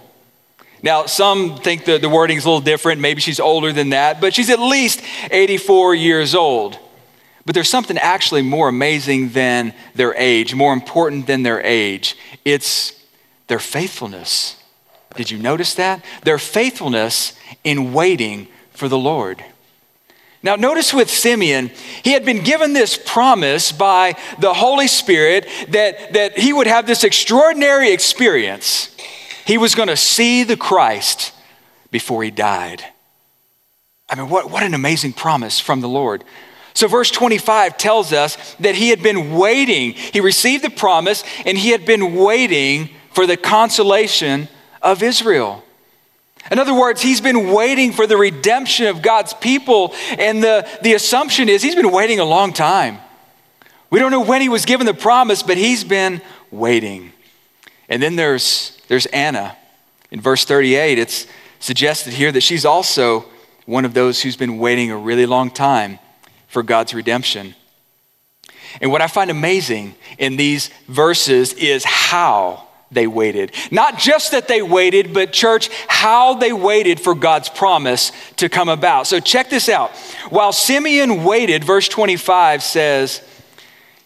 Now, 0.81 1.05
some 1.05 1.57
think 1.57 1.85
that 1.85 2.01
the 2.01 2.09
wording 2.09 2.37
is 2.37 2.45
a 2.45 2.49
little 2.49 2.61
different. 2.61 2.99
Maybe 2.99 3.21
she's 3.21 3.39
older 3.39 3.71
than 3.71 3.89
that, 3.91 4.19
but 4.19 4.33
she's 4.33 4.49
at 4.49 4.59
least 4.59 5.01
84 5.29 5.93
years 5.93 6.33
old. 6.33 6.79
But 7.45 7.53
there's 7.53 7.69
something 7.69 7.97
actually 7.99 8.41
more 8.41 8.69
amazing 8.69 9.29
than 9.29 9.73
their 9.93 10.15
age, 10.15 10.55
more 10.55 10.73
important 10.73 11.27
than 11.27 11.43
their 11.43 11.61
age. 11.61 12.17
It's 12.43 12.93
their 13.47 13.59
faithfulness. 13.59 14.56
Did 15.17 15.31
you 15.31 15.37
notice 15.37 15.73
that? 15.73 16.03
Their 16.23 16.37
faithfulness 16.37 17.37
in 17.63 17.91
waiting 17.93 18.47
for 18.71 18.87
the 18.87 18.97
Lord. 18.97 19.43
Now, 20.43 20.55
notice 20.55 20.93
with 20.93 21.09
Simeon, 21.09 21.71
he 22.03 22.11
had 22.11 22.23
been 22.23 22.43
given 22.43 22.73
this 22.73 22.97
promise 22.97 23.71
by 23.71 24.15
the 24.39 24.53
Holy 24.53 24.87
Spirit 24.87 25.47
that, 25.69 26.13
that 26.13 26.37
he 26.37 26.53
would 26.53 26.67
have 26.67 26.85
this 26.85 27.03
extraordinary 27.03 27.91
experience. 27.91 28.95
He 29.45 29.57
was 29.57 29.75
going 29.75 29.89
to 29.89 29.97
see 29.97 30.43
the 30.43 30.55
Christ 30.55 31.33
before 31.89 32.23
he 32.23 32.31
died. 32.31 32.83
I 34.09 34.15
mean, 34.15 34.29
what, 34.29 34.49
what 34.49 34.63
an 34.63 34.73
amazing 34.73 35.13
promise 35.13 35.59
from 35.59 35.81
the 35.81 35.89
Lord. 35.89 36.23
So, 36.73 36.87
verse 36.87 37.09
25 37.09 37.75
tells 37.77 38.13
us 38.13 38.55
that 38.59 38.75
he 38.75 38.89
had 38.89 39.01
been 39.01 39.35
waiting. 39.35 39.93
He 39.93 40.21
received 40.21 40.63
the 40.63 40.69
promise 40.69 41.23
and 41.45 41.57
he 41.57 41.71
had 41.71 41.85
been 41.85 42.13
waiting 42.15 42.91
for 43.11 43.25
the 43.25 43.35
consolation 43.35 44.47
of 44.91 45.03
Israel. 45.03 45.63
In 46.49 46.59
other 46.59 46.73
words, 46.73 47.01
he's 47.01 47.19
been 47.19 47.51
waiting 47.51 47.91
for 47.91 48.07
the 48.07 48.15
redemption 48.15 48.87
of 48.87 49.01
God's 49.01 49.33
people, 49.33 49.93
and 50.17 50.41
the, 50.41 50.67
the 50.81 50.93
assumption 50.93 51.49
is 51.49 51.61
he's 51.61 51.75
been 51.75 51.91
waiting 51.91 52.19
a 52.19 52.25
long 52.25 52.53
time. 52.53 52.99
We 53.89 53.99
don't 53.99 54.11
know 54.11 54.23
when 54.23 54.41
he 54.41 54.47
was 54.47 54.65
given 54.65 54.85
the 54.85 54.93
promise, 54.93 55.43
but 55.43 55.57
he's 55.57 55.83
been 55.83 56.21
waiting. 56.51 57.11
And 57.89 58.01
then 58.01 58.15
there's, 58.15 58.81
there's 58.87 59.05
Anna. 59.07 59.57
In 60.09 60.21
verse 60.21 60.45
38, 60.45 60.97
it's 60.97 61.27
suggested 61.59 62.13
here 62.13 62.31
that 62.31 62.41
she's 62.41 62.65
also 62.65 63.25
one 63.65 63.83
of 63.83 63.93
those 63.93 64.21
who's 64.21 64.37
been 64.37 64.57
waiting 64.57 64.89
a 64.89 64.97
really 64.97 65.25
long 65.25 65.51
time 65.51 65.99
for 66.47 66.63
God's 66.63 66.93
redemption. 66.93 67.55
And 68.79 68.89
what 68.89 69.01
I 69.01 69.07
find 69.07 69.29
amazing 69.29 69.95
in 70.17 70.37
these 70.37 70.69
verses 70.87 71.51
is 71.53 71.83
how 71.83 72.66
they 72.91 73.07
waited. 73.07 73.53
Not 73.69 73.97
just 73.97 74.31
that 74.31 74.47
they 74.47 74.61
waited, 74.61 75.13
but 75.13 75.33
church, 75.33 75.69
how 75.87 76.35
they 76.35 76.53
waited 76.53 76.99
for 76.99 77.13
God's 77.15 77.49
promise 77.49 78.11
to 78.37 78.49
come 78.49 78.69
about. 78.69 79.07
So 79.07 79.19
check 79.19 79.49
this 79.49 79.67
out. 79.67 79.91
While 80.29 80.53
Simeon 80.53 81.23
waited, 81.23 81.63
verse 81.63 81.87
25 81.87 82.63
says, 82.63 83.21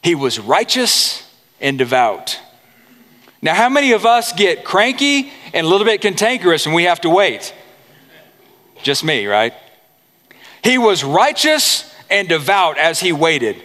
he 0.04 0.16
was 0.16 0.40
righteous 0.40 1.28
and 1.60 1.78
devout. 1.78 2.40
Now, 3.42 3.54
how 3.54 3.70
many 3.70 3.92
of 3.92 4.06
us 4.06 4.34
get 4.34 4.64
cranky 4.64 5.32
and 5.54 5.66
a 5.66 5.70
little 5.70 5.86
bit 5.86 6.02
cantankerous 6.02 6.66
when 6.66 6.76
we 6.76 6.84
have 6.84 7.02
to 7.02 7.10
wait? 7.10 7.54
Just 8.84 9.04
me, 9.04 9.28
right? 9.28 9.54
He 10.64 10.78
was 10.78 11.04
righteous 11.04 11.92
and 12.10 12.28
devout 12.28 12.78
as 12.78 13.00
he 13.00 13.12
waited. 13.12 13.62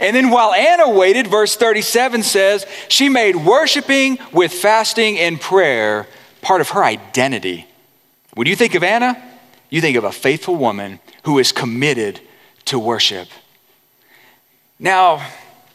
And 0.00 0.14
then 0.14 0.30
while 0.30 0.52
Anna 0.52 0.90
waited, 0.90 1.26
verse 1.26 1.56
37 1.56 2.22
says, 2.22 2.66
she 2.88 3.08
made 3.08 3.36
worshiping 3.36 4.18
with 4.32 4.52
fasting 4.52 5.18
and 5.18 5.40
prayer 5.40 6.06
part 6.42 6.60
of 6.60 6.70
her 6.70 6.84
identity. 6.84 7.66
When 8.34 8.46
you 8.46 8.56
think 8.56 8.74
of 8.74 8.82
Anna, 8.82 9.20
you 9.70 9.80
think 9.80 9.96
of 9.96 10.04
a 10.04 10.12
faithful 10.12 10.56
woman 10.56 11.00
who 11.24 11.38
is 11.38 11.52
committed 11.52 12.20
to 12.66 12.78
worship. 12.78 13.28
Now, 14.78 15.26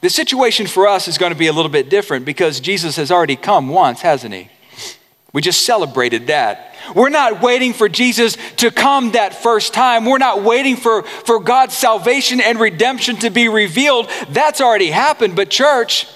the 0.01 0.09
situation 0.09 0.67
for 0.67 0.87
us 0.87 1.07
is 1.07 1.17
going 1.17 1.31
to 1.31 1.37
be 1.37 1.47
a 1.47 1.53
little 1.53 1.71
bit 1.71 1.89
different 1.89 2.25
because 2.25 2.59
Jesus 2.59 2.95
has 2.97 3.11
already 3.11 3.35
come 3.35 3.69
once, 3.69 4.01
hasn't 4.01 4.33
he? 4.33 4.49
We 5.33 5.41
just 5.41 5.65
celebrated 5.65 6.27
that. 6.27 6.75
We're 6.95 7.09
not 7.09 7.41
waiting 7.41 7.73
for 7.73 7.89
Jesus 7.89 8.37
to 8.57 8.69
come 8.69 9.13
that 9.13 9.33
first 9.33 9.73
time. 9.73 10.05
We're 10.05 10.19
not 10.19 10.43
waiting 10.43 10.75
for, 10.75 11.01
for 11.03 11.39
God's 11.39 11.75
salvation 11.75 12.39
and 12.39 12.59
redemption 12.59 13.17
to 13.17 13.31
be 13.31 13.49
revealed. 13.49 14.09
That's 14.29 14.61
already 14.61 14.91
happened. 14.91 15.35
But, 15.35 15.49
church, 15.49 16.07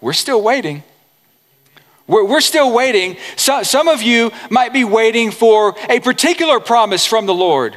we're 0.00 0.14
still 0.14 0.40
waiting. 0.42 0.82
We're, 2.06 2.24
we're 2.24 2.40
still 2.40 2.72
waiting. 2.72 3.18
So, 3.36 3.62
some 3.62 3.88
of 3.88 4.00
you 4.00 4.32
might 4.48 4.72
be 4.72 4.84
waiting 4.84 5.32
for 5.32 5.76
a 5.90 6.00
particular 6.00 6.58
promise 6.58 7.04
from 7.04 7.26
the 7.26 7.34
Lord. 7.34 7.76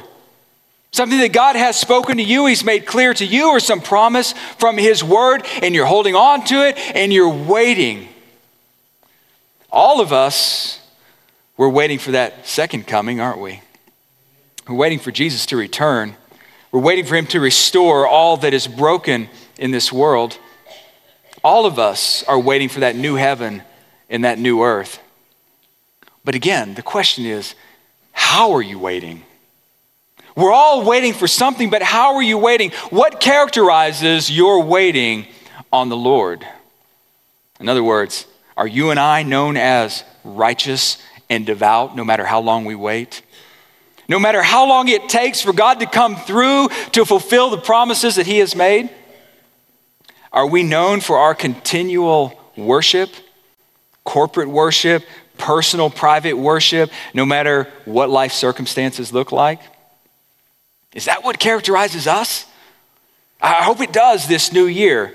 Something 0.92 1.18
that 1.18 1.34
God 1.34 1.56
has 1.56 1.78
spoken 1.78 2.16
to 2.16 2.22
you, 2.22 2.46
He's 2.46 2.64
made 2.64 2.86
clear 2.86 3.12
to 3.12 3.26
you, 3.26 3.50
or 3.50 3.60
some 3.60 3.82
promise 3.82 4.32
from 4.58 4.78
His 4.78 5.04
Word, 5.04 5.44
and 5.62 5.74
you're 5.74 5.84
holding 5.84 6.14
on 6.14 6.42
to 6.46 6.66
it 6.66 6.78
and 6.94 7.12
you're 7.12 7.28
waiting. 7.28 8.08
All 9.70 10.00
of 10.00 10.10
us 10.10 10.80
we're 11.56 11.68
waiting 11.68 11.98
for 11.98 12.12
that 12.12 12.46
second 12.46 12.86
coming, 12.86 13.20
aren't 13.20 13.40
we? 13.40 13.62
We're 14.68 14.74
waiting 14.74 14.98
for 14.98 15.10
Jesus 15.10 15.46
to 15.46 15.56
return. 15.56 16.16
We're 16.70 16.80
waiting 16.80 17.04
for 17.04 17.16
him 17.16 17.26
to 17.28 17.40
restore 17.40 18.06
all 18.06 18.36
that 18.38 18.52
is 18.52 18.66
broken 18.66 19.28
in 19.58 19.70
this 19.70 19.92
world. 19.92 20.38
All 21.42 21.64
of 21.64 21.78
us 21.78 22.24
are 22.24 22.38
waiting 22.38 22.68
for 22.68 22.80
that 22.80 22.96
new 22.96 23.14
heaven 23.14 23.62
and 24.10 24.24
that 24.24 24.38
new 24.38 24.62
earth. 24.62 25.00
But 26.24 26.34
again, 26.34 26.74
the 26.74 26.82
question 26.82 27.24
is 27.24 27.54
how 28.12 28.52
are 28.52 28.62
you 28.62 28.78
waiting? 28.78 29.22
We're 30.34 30.52
all 30.52 30.84
waiting 30.84 31.14
for 31.14 31.26
something, 31.26 31.70
but 31.70 31.82
how 31.82 32.16
are 32.16 32.22
you 32.22 32.36
waiting? 32.36 32.72
What 32.90 33.20
characterizes 33.20 34.30
your 34.30 34.62
waiting 34.62 35.26
on 35.72 35.88
the 35.88 35.96
Lord? 35.96 36.46
In 37.58 37.68
other 37.68 37.84
words, 37.84 38.26
are 38.56 38.66
you 38.66 38.90
and 38.90 39.00
I 39.00 39.22
known 39.22 39.56
as 39.56 40.04
righteous 40.24 40.98
and 41.28 41.46
devout 41.46 41.96
no 41.96 42.04
matter 42.04 42.24
how 42.24 42.40
long 42.40 42.64
we 42.64 42.74
wait. 42.74 43.22
No 44.08 44.18
matter 44.18 44.42
how 44.42 44.68
long 44.68 44.88
it 44.88 45.08
takes 45.08 45.40
for 45.40 45.52
God 45.52 45.80
to 45.80 45.86
come 45.86 46.16
through 46.16 46.68
to 46.92 47.04
fulfill 47.04 47.50
the 47.50 47.58
promises 47.58 48.16
that 48.16 48.26
He 48.26 48.38
has 48.38 48.54
made. 48.54 48.90
Are 50.32 50.46
we 50.46 50.62
known 50.62 51.00
for 51.00 51.18
our 51.18 51.34
continual 51.34 52.38
worship, 52.56 53.10
corporate 54.04 54.48
worship, 54.48 55.04
personal, 55.38 55.90
private 55.90 56.34
worship, 56.34 56.90
no 57.14 57.26
matter 57.26 57.68
what 57.84 58.10
life 58.10 58.32
circumstances 58.32 59.12
look 59.12 59.32
like? 59.32 59.60
Is 60.94 61.06
that 61.06 61.24
what 61.24 61.38
characterizes 61.38 62.06
us? 62.06 62.46
I 63.40 63.64
hope 63.64 63.80
it 63.80 63.92
does 63.92 64.26
this 64.26 64.52
new 64.52 64.66
year. 64.66 65.12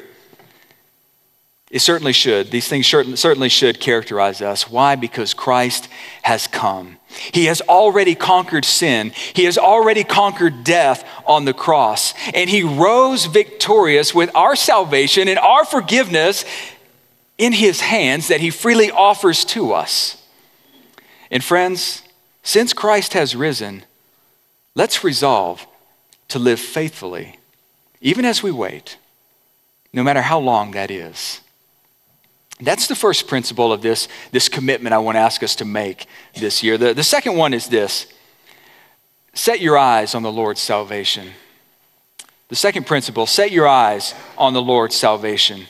It 1.71 1.79
certainly 1.79 2.11
should. 2.11 2.51
These 2.51 2.67
things 2.67 2.85
certainly 2.85 3.47
should 3.47 3.79
characterize 3.79 4.41
us. 4.41 4.69
Why? 4.69 4.97
Because 4.97 5.33
Christ 5.33 5.87
has 6.21 6.45
come. 6.45 6.97
He 7.33 7.45
has 7.45 7.61
already 7.61 8.13
conquered 8.13 8.65
sin. 8.65 9.13
He 9.33 9.45
has 9.45 9.57
already 9.57 10.03
conquered 10.03 10.65
death 10.65 11.07
on 11.25 11.45
the 11.45 11.53
cross. 11.53 12.13
And 12.33 12.49
he 12.49 12.61
rose 12.61 13.25
victorious 13.25 14.13
with 14.13 14.29
our 14.35 14.57
salvation 14.57 15.29
and 15.29 15.39
our 15.39 15.63
forgiveness 15.63 16.43
in 17.37 17.53
his 17.53 17.79
hands 17.79 18.27
that 18.27 18.41
he 18.41 18.49
freely 18.49 18.91
offers 18.91 19.45
to 19.45 19.71
us. 19.71 20.21
And 21.31 21.41
friends, 21.41 22.03
since 22.43 22.73
Christ 22.73 23.13
has 23.13 23.33
risen, 23.33 23.85
let's 24.75 25.05
resolve 25.05 25.65
to 26.27 26.37
live 26.37 26.59
faithfully, 26.59 27.39
even 28.01 28.25
as 28.25 28.43
we 28.43 28.51
wait, 28.51 28.97
no 29.93 30.03
matter 30.03 30.21
how 30.21 30.39
long 30.39 30.71
that 30.71 30.91
is. 30.91 31.39
That's 32.61 32.87
the 32.87 32.95
first 32.95 33.27
principle 33.27 33.73
of 33.73 33.81
this, 33.81 34.07
this 34.31 34.47
commitment 34.47 34.93
I 34.93 34.99
want 34.99 35.15
to 35.15 35.19
ask 35.19 35.41
us 35.43 35.55
to 35.55 35.65
make 35.65 36.05
this 36.35 36.61
year. 36.61 36.77
The, 36.77 36.93
the 36.93 37.03
second 37.03 37.35
one 37.35 37.53
is 37.53 37.67
this 37.67 38.07
set 39.33 39.61
your 39.61 39.77
eyes 39.77 40.13
on 40.13 40.23
the 40.23 40.31
Lord's 40.31 40.61
salvation. 40.61 41.29
The 42.49 42.55
second 42.55 42.85
principle 42.85 43.25
set 43.25 43.51
your 43.51 43.67
eyes 43.67 44.13
on 44.37 44.53
the 44.53 44.61
Lord's 44.61 44.95
salvation. 44.95 45.65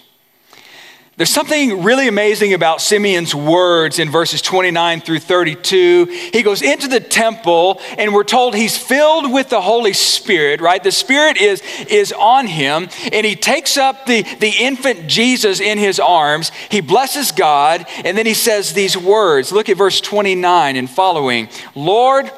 There's 1.22 1.30
something 1.30 1.84
really 1.84 2.08
amazing 2.08 2.56
about 2.56 2.82
Simeon's 2.82 3.36
words 3.36 4.00
in 4.00 4.10
verses 4.10 4.42
29 4.42 5.02
through 5.02 5.20
32. 5.20 6.06
He 6.34 6.42
goes 6.42 6.64
into 6.64 6.88
the 6.88 7.00
temple 7.00 7.80
and 8.00 8.12
we're 8.12 8.24
told 8.24 8.56
he's 8.56 8.76
filled 8.76 9.32
with 9.32 9.50
the 9.50 9.62
Holy 9.62 9.94
Spirit, 9.94 10.62
right? 10.62 10.84
The 10.84 10.92
Spirit 10.92 11.38
is, 11.38 11.62
is 11.88 12.12
on 12.12 12.48
him 12.48 12.90
and 13.14 13.24
he 13.24 13.36
takes 13.36 13.78
up 13.78 14.08
the, 14.08 14.24
the 14.40 14.50
infant 14.50 15.06
Jesus 15.06 15.60
in 15.60 15.78
his 15.78 16.00
arms. 16.00 16.52
He 16.72 16.82
blesses 16.82 17.32
God 17.32 17.86
and 18.04 18.18
then 18.18 18.26
he 18.26 18.34
says 18.34 18.74
these 18.74 18.98
words. 18.98 19.52
Look 19.52 19.70
at 19.70 19.78
verse 19.78 20.02
29 20.02 20.76
and 20.76 20.90
following 20.90 21.50
Lord, 21.76 22.32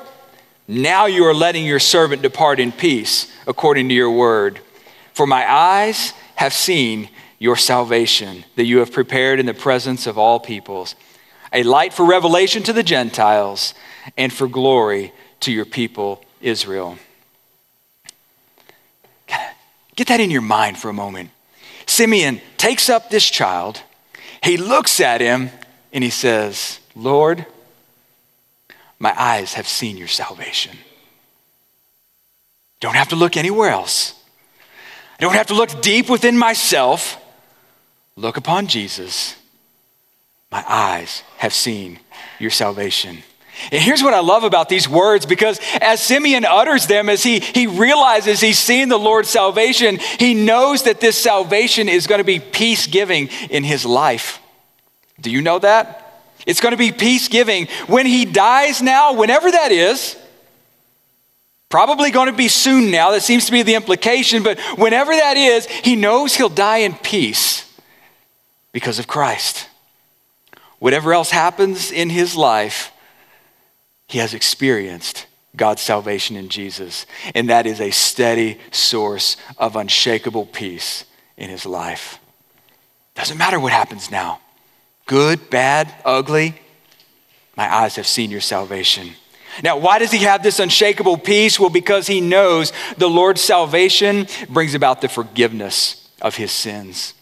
now 0.68 1.06
you 1.06 1.24
are 1.24 1.34
letting 1.34 1.66
your 1.66 1.80
servant 1.80 2.22
depart 2.22 2.60
in 2.60 2.74
peace 2.74 3.34
according 3.48 3.88
to 3.88 3.96
your 3.96 4.12
word. 4.12 4.60
For 5.14 5.26
my 5.26 5.50
eyes 5.50 6.12
have 6.36 6.52
seen 6.52 7.08
your 7.44 7.58
salvation 7.58 8.46
that 8.56 8.64
you 8.64 8.78
have 8.78 8.94
prepared 8.94 9.38
in 9.38 9.46
the 9.46 9.54
presence 9.54 10.08
of 10.08 10.18
all 10.18 10.40
peoples, 10.40 10.96
a 11.52 11.62
light 11.64 11.92
for 11.92 12.06
revelation 12.06 12.64
to 12.64 12.72
the 12.72 12.82
Gentiles 12.82 13.74
and 14.16 14.32
for 14.32 14.48
glory 14.48 15.12
to 15.42 15.52
your 15.52 15.66
people, 15.66 16.24
Israel. 16.40 16.98
Get 19.28 20.08
that 20.08 20.22
in 20.22 20.32
your 20.32 20.42
mind 20.42 20.78
for 20.78 20.88
a 20.88 20.94
moment. 20.94 21.32
Simeon 21.86 22.40
takes 22.56 22.88
up 22.90 23.10
this 23.10 23.30
child, 23.30 23.82
he 24.42 24.56
looks 24.56 25.02
at 25.02 25.20
him, 25.20 25.50
and 25.92 26.02
he 26.02 26.12
says, 26.12 26.80
Lord, 26.96 27.46
my 29.00 29.14
eyes 29.22 29.56
have 29.56 29.68
seen 29.68 29.98
your 29.98 30.08
salvation. 30.08 30.78
Don't 32.80 32.96
have 32.96 33.10
to 33.10 33.18
look 33.18 33.36
anywhere 33.36 33.70
else. 33.70 34.14
I 35.20 35.24
don't 35.24 35.34
have 35.34 35.48
to 35.48 35.56
look 35.56 35.82
deep 35.82 36.10
within 36.10 36.38
myself. 36.38 37.20
Look 38.16 38.38
upon 38.38 38.68
Jesus. 38.68 39.36
My 40.52 40.64
eyes 40.68 41.24
have 41.38 41.54
seen 41.54 42.00
your 42.40 42.52
salvation. 42.52 43.24
And 43.72 43.82
here's 43.82 44.04
what 44.04 44.14
I 44.14 44.20
love 44.20 44.44
about 44.44 44.70
these 44.70 44.88
words 44.90 45.26
because 45.26 45.60
as 45.82 46.02
Simeon 46.02 46.46
utters 46.46 46.88
them, 46.88 47.10
as 47.10 47.24
he, 47.24 47.40
he 47.40 47.68
realizes 47.68 48.40
he's 48.40 48.60
seen 48.60 48.90
the 48.90 48.98
Lord's 48.98 49.30
salvation, 49.30 50.00
he 50.20 50.34
knows 50.34 50.84
that 50.84 51.00
this 51.00 51.18
salvation 51.18 51.90
is 51.90 52.08
going 52.08 52.20
to 52.20 52.26
be 52.26 52.40
peace 52.40 52.88
giving 52.88 53.30
in 53.50 53.64
his 53.64 53.86
life. 53.86 54.40
Do 55.20 55.32
you 55.32 55.42
know 55.42 55.60
that? 55.60 56.00
It's 56.46 56.60
going 56.60 56.74
to 56.74 56.78
be 56.78 56.92
peace 56.92 57.28
giving. 57.28 57.68
When 57.88 58.06
he 58.06 58.26
dies 58.26 58.82
now, 58.82 59.14
whenever 59.14 59.50
that 59.50 59.72
is, 59.72 60.18
probably 61.70 62.12
going 62.12 62.30
to 62.30 62.36
be 62.36 62.48
soon 62.48 62.92
now, 62.92 63.12
that 63.12 63.22
seems 63.22 63.46
to 63.46 63.52
be 63.52 63.64
the 63.64 63.76
implication, 63.76 64.44
but 64.44 64.60
whenever 64.78 65.16
that 65.16 65.38
is, 65.38 65.66
he 65.68 65.96
knows 65.96 66.36
he'll 66.36 66.50
die 66.50 66.80
in 66.80 66.94
peace 66.94 67.73
because 68.74 69.00
of 69.00 69.08
Christ. 69.08 69.70
Whatever 70.80 71.14
else 71.14 71.32
happens 71.32 71.92
in 71.92 72.10
his 72.10 72.36
life, 72.36 72.92
he 74.08 74.18
has 74.18 74.34
experienced 74.34 75.28
God's 75.56 75.82
salvation 75.82 76.36
in 76.36 76.50
Jesus. 76.50 77.06
And 77.34 77.50
that 77.50 77.66
is 77.66 77.80
a 77.80 77.92
steady 77.92 78.60
source 78.72 79.38
of 79.58 79.78
unshakable 79.78 80.48
peace 80.48 81.06
in 81.38 81.50
his 81.50 81.66
life. 81.66 82.20
Doesn't 83.16 83.38
matter 83.38 83.60
what 83.60 83.72
happens 83.72 84.12
now 84.12 84.42
good, 85.06 85.50
bad, 85.50 85.94
ugly. 86.04 86.56
My 87.56 87.72
eyes 87.72 87.98
have 87.98 88.08
seen 88.08 88.32
your 88.32 88.42
salvation. 88.42 89.12
Now, 89.62 89.78
why 89.78 90.00
does 90.00 90.12
he 90.12 90.20
have 90.20 90.42
this 90.42 90.60
unshakable 90.60 91.18
peace? 91.18 91.60
Well, 91.60 91.70
because 91.70 92.08
he 92.08 92.20
knows 92.20 92.74
the 92.98 93.10
Lord's 93.10 93.42
salvation 93.42 94.28
brings 94.50 94.74
about 94.74 95.02
the 95.02 95.10
forgiveness 95.10 96.10
of 96.22 96.36
his 96.36 96.52
sins 96.52 97.14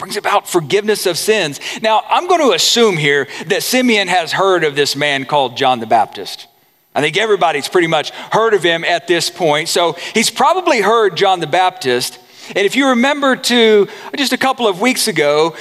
brings 0.00 0.16
about 0.16 0.48
forgiveness 0.48 1.04
of 1.04 1.18
sins. 1.18 1.60
Now, 1.82 2.02
I'm 2.08 2.26
going 2.26 2.40
to 2.40 2.52
assume 2.52 2.96
here 2.96 3.28
that 3.46 3.62
Simeon 3.62 4.08
has 4.08 4.32
heard 4.32 4.64
of 4.64 4.74
this 4.74 4.96
man 4.96 5.26
called 5.26 5.58
John 5.58 5.78
the 5.78 5.86
Baptist. 5.86 6.46
I 6.94 7.02
think 7.02 7.18
everybody's 7.18 7.68
pretty 7.68 7.86
much 7.86 8.10
heard 8.10 8.54
of 8.54 8.62
him 8.62 8.82
at 8.82 9.06
this 9.06 9.28
point. 9.28 9.68
So 9.68 9.92
he's 10.14 10.30
probably 10.30 10.80
heard 10.80 11.16
John 11.16 11.40
the 11.40 11.46
Baptist. 11.46 12.18
And 12.48 12.64
if 12.64 12.76
you 12.76 12.88
remember 12.88 13.36
to 13.36 13.88
just 14.16 14.32
a 14.32 14.38
couple 14.38 14.66
of 14.66 14.80
weeks 14.80 15.06
ago, 15.06 15.54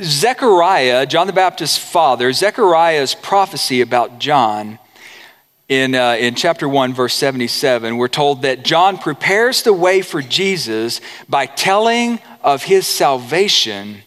Zechariah, 0.00 1.04
John 1.06 1.26
the 1.26 1.32
Baptist's 1.32 1.76
father, 1.76 2.32
Zechariah's 2.32 3.16
prophecy 3.16 3.80
about 3.80 4.20
John 4.20 4.78
in, 5.68 5.96
uh, 5.96 6.16
in 6.18 6.36
chapter 6.36 6.68
1, 6.68 6.94
verse 6.94 7.14
77, 7.14 7.96
we're 7.96 8.08
told 8.08 8.42
that 8.42 8.64
John 8.64 8.98
prepares 8.98 9.62
the 9.62 9.72
way 9.72 10.00
for 10.00 10.22
Jesus 10.22 11.00
by 11.28 11.46
telling 11.46 12.20
of 12.42 12.64
his 12.64 12.86
salvation 12.86 13.98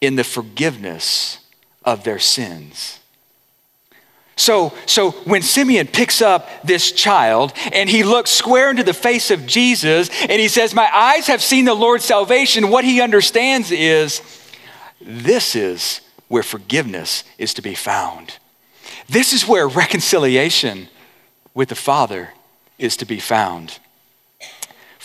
in 0.00 0.16
the 0.16 0.24
forgiveness 0.24 1.38
of 1.84 2.04
their 2.04 2.18
sins. 2.18 3.00
So, 4.38 4.74
so 4.84 5.12
when 5.24 5.40
Simeon 5.40 5.86
picks 5.86 6.20
up 6.20 6.48
this 6.62 6.92
child 6.92 7.54
and 7.72 7.88
he 7.88 8.02
looks 8.02 8.30
square 8.30 8.70
into 8.70 8.82
the 8.82 8.92
face 8.92 9.30
of 9.30 9.46
Jesus 9.46 10.10
and 10.22 10.32
he 10.32 10.48
says, 10.48 10.74
My 10.74 10.94
eyes 10.94 11.26
have 11.28 11.42
seen 11.42 11.64
the 11.64 11.74
Lord's 11.74 12.04
salvation, 12.04 12.68
what 12.68 12.84
he 12.84 13.00
understands 13.00 13.70
is 13.70 14.20
this 15.00 15.56
is 15.56 16.02
where 16.28 16.42
forgiveness 16.42 17.24
is 17.38 17.54
to 17.54 17.62
be 17.62 17.74
found. 17.74 18.36
This 19.08 19.32
is 19.32 19.48
where 19.48 19.68
reconciliation 19.68 20.88
with 21.54 21.70
the 21.70 21.74
Father 21.74 22.30
is 22.78 22.96
to 22.98 23.06
be 23.06 23.20
found. 23.20 23.78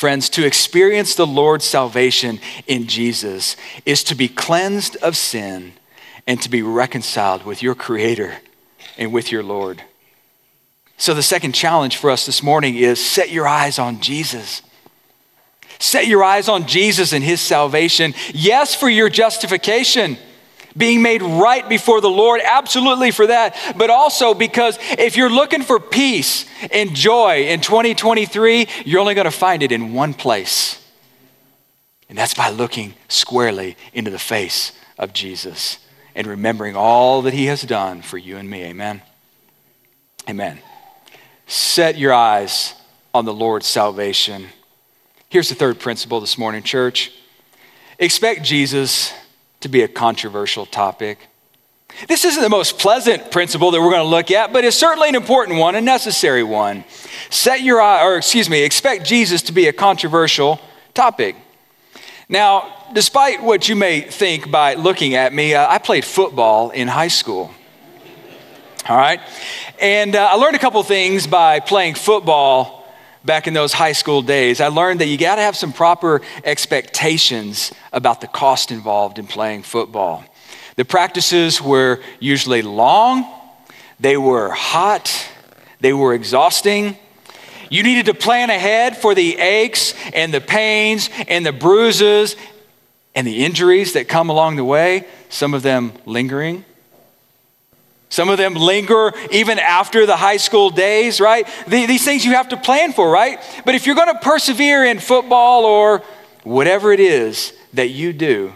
Friends, 0.02 0.30
to 0.30 0.44
experience 0.44 1.14
the 1.14 1.28
Lord's 1.28 1.64
salvation 1.64 2.40
in 2.66 2.88
Jesus 2.88 3.56
is 3.86 4.04
to 4.06 4.16
be 4.16 4.28
cleansed 4.28 4.96
of 4.96 5.16
sin 5.16 5.74
and 6.26 6.42
to 6.42 6.50
be 6.50 6.64
reconciled 6.64 7.46
with 7.46 7.62
your 7.62 7.76
Creator 7.76 8.34
and 8.98 9.14
with 9.14 9.32
your 9.32 9.44
Lord. 9.44 9.84
So, 10.98 11.14
the 11.14 11.22
second 11.22 11.52
challenge 11.52 11.98
for 11.98 12.10
us 12.10 12.26
this 12.26 12.42
morning 12.42 12.78
is 12.78 13.00
set 13.00 13.30
your 13.30 13.48
eyes 13.48 13.78
on 13.78 14.02
Jesus. 14.02 14.64
Set 15.78 16.08
your 16.08 16.24
eyes 16.24 16.50
on 16.50 16.66
Jesus 16.66 17.14
and 17.14 17.24
his 17.24 17.40
salvation. 17.40 18.16
Yes, 18.34 18.74
for 18.74 18.90
your 18.90 19.08
justification 19.08 20.18
being 20.76 21.02
made 21.02 21.22
right 21.22 21.68
before 21.68 22.02
the 22.02 22.10
Lord, 22.10 22.42
absolutely 22.44 23.12
for 23.12 23.28
that, 23.28 23.56
but 23.78 23.90
also 23.90 24.34
because 24.34 24.78
if 24.98 25.18
you're 25.18 25.30
looking 25.30 25.62
for 25.62 25.80
peace 25.80 26.46
and 26.72 26.96
joy 26.96 27.44
in 27.48 27.62
2023, 27.62 28.68
you're 28.86 29.00
only 29.00 29.14
going 29.14 29.26
to 29.26 29.32
find 29.32 29.64
it 29.64 29.72
in 29.72 29.94
one 29.94 30.14
place. 30.14 30.78
And 32.10 32.18
that's 32.18 32.34
by 32.34 32.50
looking 32.50 32.94
squarely 33.08 33.78
into 33.94 34.12
the 34.12 34.20
face 34.20 34.74
of 34.98 35.14
Jesus 35.14 35.80
and 36.14 36.28
remembering 36.28 36.76
all 36.76 37.22
that 37.22 37.34
he 37.34 37.46
has 37.46 37.62
done 37.62 38.02
for 38.02 38.18
you 38.18 38.38
and 38.38 38.50
me. 38.50 38.64
Amen. 38.66 39.02
Amen. 40.30 40.60
Set 41.48 41.98
your 41.98 42.14
eyes 42.14 42.74
on 43.14 43.26
the 43.26 43.34
Lord's 43.34 43.68
salvation. 43.68 44.48
Here's 45.30 45.50
the 45.50 45.56
third 45.56 45.80
principle 45.80 46.20
this 46.20 46.38
morning, 46.38 46.64
church. 46.64 47.12
Expect 47.98 48.44
Jesus 48.44 49.14
to 49.62 49.70
be 49.70 49.82
a 49.82 49.88
controversial 49.88 50.66
topic. 50.66 51.18
This 52.08 52.26
isn't 52.26 52.42
the 52.42 52.50
most 52.50 52.80
pleasant 52.80 53.32
principle 53.32 53.72
that 53.72 53.82
we're 53.82 53.92
going 53.92 54.04
to 54.04 54.08
look 54.08 54.32
at, 54.32 54.54
but 54.54 54.64
it's 54.64 54.78
certainly 54.78 55.10
an 55.10 55.16
important 55.16 55.60
one, 55.60 55.76
a 55.76 55.82
necessary 55.82 56.44
one. 56.44 56.84
Set 57.30 57.62
your 57.62 57.82
eye, 57.82 58.04
or 58.06 58.18
excuse 58.18 58.50
me, 58.50 58.64
expect 58.64 59.06
Jesus 59.06 59.42
to 59.44 59.52
be 59.52 59.68
a 59.68 59.74
controversial 59.74 60.60
topic. 60.94 61.36
Now, 62.30 62.86
despite 62.94 63.44
what 63.44 63.68
you 63.68 63.76
may 63.76 64.02
think 64.02 64.50
by 64.50 64.76
looking 64.76 65.16
at 65.16 65.34
me, 65.34 65.54
uh, 65.54 65.68
I 65.70 65.80
played 65.80 66.06
football 66.06 66.70
in 66.70 66.88
high 66.88 67.10
school. 67.10 67.52
All 68.88 68.98
right? 68.98 69.20
And 69.80 70.16
uh, 70.16 70.30
I 70.32 70.36
learned 70.36 70.56
a 70.56 70.60
couple 70.60 70.82
things 70.84 71.28
by 71.28 71.60
playing 71.60 71.96
football 71.96 72.81
back 73.24 73.48
in 73.48 73.54
those 73.54 73.74
high 73.74 73.92
school 73.92 74.22
days, 74.22 74.62
I 74.62 74.68
learned 74.68 75.02
that 75.02 75.08
you 75.08 75.18
got 75.18 75.36
to 75.36 75.42
have 75.42 75.56
some 75.56 75.74
proper 75.74 76.22
expectations 76.44 77.72
about 77.94 78.22
the 78.22 78.28
cost 78.28 78.72
involved 78.72 79.20
in 79.20 79.28
playing 79.28 79.64
football. 79.64 80.24
The 80.76 80.86
practices 80.86 81.62
were 81.62 82.00
usually 82.20 82.62
long, 82.62 83.26
they 84.00 84.18
were 84.18 84.50
hot, 84.50 85.12
they 85.80 85.94
were 85.94 86.14
exhausting. 86.14 86.98
You 87.70 87.84
needed 87.84 88.08
to 88.08 88.14
plan 88.14 88.50
ahead 88.50 88.98
for 88.98 89.16
the 89.16 89.38
aches 89.38 89.94
and 90.14 90.34
the 90.34 90.42
pains 90.42 91.10
and 91.28 91.46
the 91.46 91.54
bruises 91.54 92.36
and 93.16 93.26
the 93.26 93.46
injuries 93.46 93.94
that 93.94 94.10
come 94.10 94.30
along 94.30 94.58
the 94.58 94.66
way, 94.66 95.08
some 95.30 95.54
of 95.54 95.62
them 95.62 95.94
lingering. 96.06 96.66
Some 98.12 98.28
of 98.28 98.38
them 98.38 98.56
linger 98.56 99.14
even 99.32 99.58
after 99.58 100.06
the 100.06 100.18
high 100.18 100.36
school 100.36 100.70
days, 100.70 101.22
right? 101.22 101.48
These 101.66 102.04
things 102.04 102.26
you 102.26 102.34
have 102.34 102.50
to 102.50 102.58
plan 102.58 102.92
for, 102.92 103.10
right? 103.10 103.42
But 103.66 103.74
if 103.74 103.86
you're 103.86 103.96
going 103.96 104.14
to 104.14 104.20
persevere 104.20 104.84
in 104.84 105.00
football 105.00 105.64
or 105.64 106.04
whatever 106.44 106.92
it 106.92 107.00
is 107.00 107.54
that 107.74 107.90
you 107.90 108.12
do, 108.12 108.54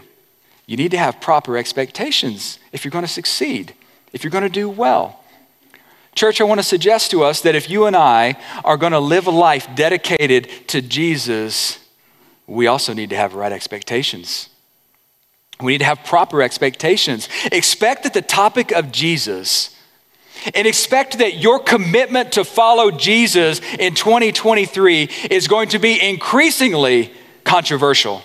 you 0.66 0.76
need 0.76 0.90
to 0.90 0.98
have 0.98 1.22
proper 1.22 1.56
expectations 1.56 2.58
if 2.70 2.84
you're 2.84 2.92
going 2.92 3.06
to 3.06 3.10
succeed, 3.10 3.72
if 4.12 4.22
you're 4.22 4.30
going 4.30 4.44
to 4.44 4.50
do 4.50 4.68
well. 4.68 5.24
Church, 6.14 6.38
I 6.42 6.44
want 6.44 6.60
to 6.60 6.64
suggest 6.64 7.10
to 7.12 7.24
us 7.24 7.40
that 7.40 7.54
if 7.54 7.70
you 7.70 7.86
and 7.86 7.96
I 7.96 8.36
are 8.62 8.76
going 8.76 8.92
to 8.92 9.00
live 9.00 9.26
a 9.26 9.30
life 9.30 9.74
dedicated 9.74 10.50
to 10.68 10.82
Jesus, 10.82 11.78
we 12.46 12.66
also 12.66 12.92
need 12.92 13.08
to 13.08 13.16
have 13.16 13.32
right 13.34 13.52
expectations. 13.52 14.50
We 15.60 15.72
need 15.72 15.78
to 15.78 15.84
have 15.84 16.04
proper 16.04 16.42
expectations. 16.42 17.28
Expect 17.50 18.02
that 18.02 18.14
the 18.14 18.22
topic 18.22 18.72
of 18.72 18.92
Jesus 18.92 19.74
and 20.54 20.66
expect 20.66 21.18
that 21.18 21.38
your 21.38 21.58
commitment 21.58 22.32
to 22.32 22.44
follow 22.44 22.90
Jesus 22.90 23.60
in 23.78 23.94
2023 23.94 25.08
is 25.30 25.48
going 25.48 25.70
to 25.70 25.78
be 25.78 26.00
increasingly 26.00 27.12
controversial. 27.44 28.22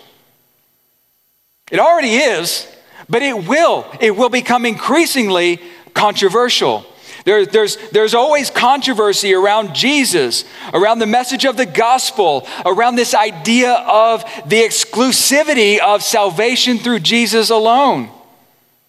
It 1.72 1.80
already 1.80 2.16
is, 2.16 2.68
but 3.08 3.22
it 3.22 3.48
will. 3.48 3.86
It 4.02 4.16
will 4.16 4.30
become 4.30 4.66
increasingly 4.66 5.62
controversial. 5.94 6.86
There, 7.26 7.46
there's, 7.46 7.78
there's 7.90 8.14
always 8.14 8.50
controversy 8.50 9.34
around 9.34 9.76
Jesus, 9.76 10.46
around 10.74 11.00
the 11.00 11.08
message 11.08 11.46
of 11.46 11.58
the 11.58 11.66
gospel, 11.66 12.48
around 12.66 12.96
this 12.96 13.14
idea 13.14 13.74
of 13.74 14.24
the 14.46 14.62
exclusivity 14.62 15.80
of 15.80 16.02
salvation 16.02 16.78
through 16.78 17.00
Jesus 17.00 17.50
alone. 17.50 18.10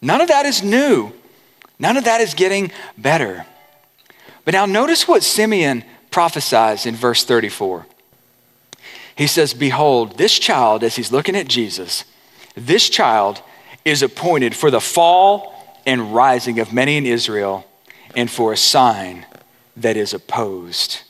None 0.01 0.21
of 0.21 0.29
that 0.29 0.47
is 0.47 0.63
new. 0.63 1.13
None 1.79 1.97
of 1.97 2.05
that 2.05 2.21
is 2.21 2.35
getting 2.35 2.73
better. 2.97 3.45
But 4.45 4.55
now 4.55 4.67
notice 4.67 5.07
what 5.07 5.23
Simeon 5.23 5.85
prophesies 6.11 6.87
in 6.87 6.95
verse 6.95 7.25
34. 7.25 7.87
He 9.15 9.27
says, 9.27 9.53
Behold, 9.53 10.17
this 10.17 10.39
child, 10.39 10.83
as 10.83 10.97
he's 10.97 11.13
looking 11.13 11.37
at 11.37 11.49
Jesus, 11.49 12.05
this 12.55 12.89
child 12.89 13.43
is 13.85 14.03
appointed 14.03 14.55
for 14.55 14.71
the 14.71 14.81
fall 14.81 15.55
and 15.85 16.15
rising 16.15 16.61
of 16.61 16.73
many 16.73 16.97
in 16.97 17.07
Israel 17.07 17.67
and 18.15 18.31
for 18.31 18.53
a 18.53 18.57
sign 18.57 19.27
that 19.77 19.97
is 19.97 20.15
opposed. 20.15 21.01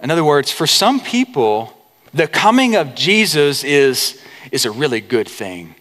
In 0.00 0.10
other 0.10 0.24
words, 0.24 0.50
for 0.50 0.66
some 0.66 1.00
people, 1.00 1.72
the 2.12 2.26
coming 2.26 2.76
of 2.76 2.94
Jesus 2.94 3.64
is, 3.64 4.20
is 4.52 4.64
a 4.64 4.70
really 4.70 5.00
good 5.00 5.28
thing. 5.28 5.74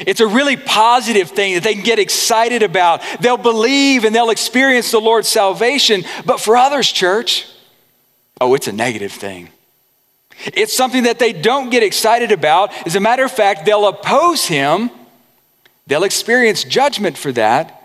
It's 0.00 0.20
a 0.20 0.26
really 0.26 0.56
positive 0.56 1.30
thing 1.30 1.54
that 1.54 1.64
they 1.64 1.74
can 1.74 1.82
get 1.82 1.98
excited 1.98 2.62
about. 2.62 3.02
They'll 3.20 3.36
believe 3.36 4.04
and 4.04 4.14
they'll 4.14 4.30
experience 4.30 4.90
the 4.90 5.00
Lord's 5.00 5.28
salvation. 5.28 6.04
But 6.24 6.40
for 6.40 6.56
others, 6.56 6.90
church, 6.90 7.48
oh, 8.40 8.54
it's 8.54 8.68
a 8.68 8.72
negative 8.72 9.12
thing. 9.12 9.48
It's 10.44 10.76
something 10.76 11.04
that 11.04 11.18
they 11.18 11.32
don't 11.32 11.70
get 11.70 11.82
excited 11.82 12.30
about. 12.30 12.72
As 12.86 12.94
a 12.94 13.00
matter 13.00 13.24
of 13.24 13.32
fact, 13.32 13.64
they'll 13.64 13.88
oppose 13.88 14.44
him, 14.44 14.90
they'll 15.88 16.04
experience 16.04 16.62
judgment 16.62 17.18
for 17.18 17.32
that, 17.32 17.77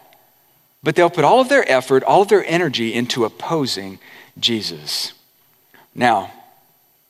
but 0.83 0.95
they'll 0.95 1.09
put 1.09 1.23
all 1.23 1.39
of 1.39 1.49
their 1.49 1.69
effort, 1.71 2.03
all 2.03 2.21
of 2.21 2.27
their 2.27 2.45
energy 2.45 2.93
into 2.93 3.23
opposing 3.23 3.99
Jesus. 4.37 5.13
Now, 5.95 6.31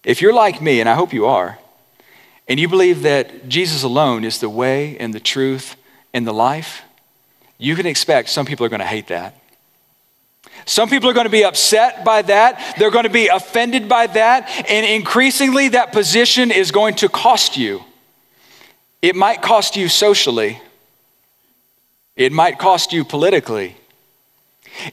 if 0.03 0.21
you're 0.21 0.33
like 0.33 0.61
me, 0.61 0.79
and 0.79 0.87
I 0.87 0.93
hope 0.93 1.13
you 1.13 1.25
are, 1.25 1.57
and 2.47 2.59
you 2.59 2.67
believe 2.67 3.01
that 3.01 3.49
Jesus 3.49 3.83
alone 3.83 4.23
is 4.23 4.39
the 4.39 4.49
way 4.49 4.97
and 4.97 5.13
the 5.13 5.19
truth 5.19 5.75
and 6.13 6.27
the 6.27 6.33
life, 6.33 6.83
you 7.57 7.75
can 7.75 7.85
expect 7.85 8.29
some 8.29 8.45
people 8.45 8.65
are 8.65 8.69
going 8.69 8.79
to 8.79 8.85
hate 8.85 9.07
that. 9.07 9.39
Some 10.65 10.89
people 10.89 11.09
are 11.09 11.13
going 11.13 11.25
to 11.25 11.31
be 11.31 11.43
upset 11.43 12.05
by 12.05 12.21
that. 12.23 12.75
They're 12.77 12.91
going 12.91 13.03
to 13.03 13.09
be 13.09 13.27
offended 13.27 13.89
by 13.89 14.07
that. 14.07 14.49
And 14.69 14.85
increasingly, 14.85 15.69
that 15.69 15.91
position 15.91 16.51
is 16.51 16.71
going 16.71 16.95
to 16.95 17.09
cost 17.09 17.57
you. 17.57 17.83
It 19.01 19.15
might 19.15 19.41
cost 19.41 19.75
you 19.75 19.89
socially, 19.89 20.61
it 22.15 22.31
might 22.31 22.59
cost 22.59 22.93
you 22.93 23.03
politically, 23.03 23.75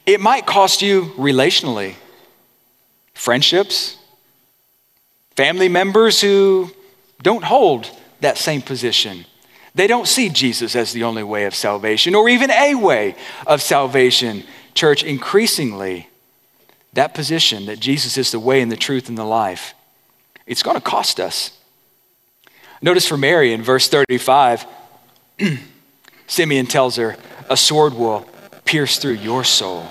it 0.07 0.21
might 0.21 0.47
cost 0.47 0.83
you 0.83 1.07
relationally. 1.17 1.95
Friendships, 3.15 3.99
family 5.37 5.69
members 5.69 6.21
who 6.21 6.71
don't 7.23 7.45
hold 7.45 7.91
that 8.21 8.39
same 8.39 8.63
position. 8.63 9.27
They 9.75 9.87
don't 9.87 10.09
see 10.09 10.29
Jesus 10.29 10.75
as 10.75 10.93
the 10.93 11.05
only 11.05 11.23
way 11.23 11.45
of 11.45 11.55
salvation 11.55 12.15
or 12.15 12.29
even 12.29 12.51
a 12.51 12.75
way 12.75 13.15
of 13.47 13.63
salvation. 13.63 14.45
Church, 14.75 15.05
increasingly, 15.05 16.09
that 16.93 17.15
position 17.15 17.67
that 17.67 17.79
Jesus 17.79 18.17
is 18.17 18.33
the 18.33 18.41
way 18.41 18.61
and 18.63 18.71
the 18.71 18.77
truth 18.77 19.09
and 19.09 19.17
the 19.17 19.25
life, 19.25 19.75
it's 20.47 20.63
going 20.63 20.77
to 20.77 20.83
cost 20.83 21.21
us. 21.21 21.57
Notice 22.83 23.07
for 23.07 23.17
Mary 23.17 23.53
in 23.53 23.63
verse 23.63 23.89
35, 23.89 24.67
Simeon 26.31 26.67
tells 26.67 26.95
her, 26.95 27.17
A 27.51 27.57
sword 27.57 27.93
will 27.93 28.25
pierce 28.65 28.99
through 28.99 29.15
your 29.15 29.43
soul. 29.43 29.85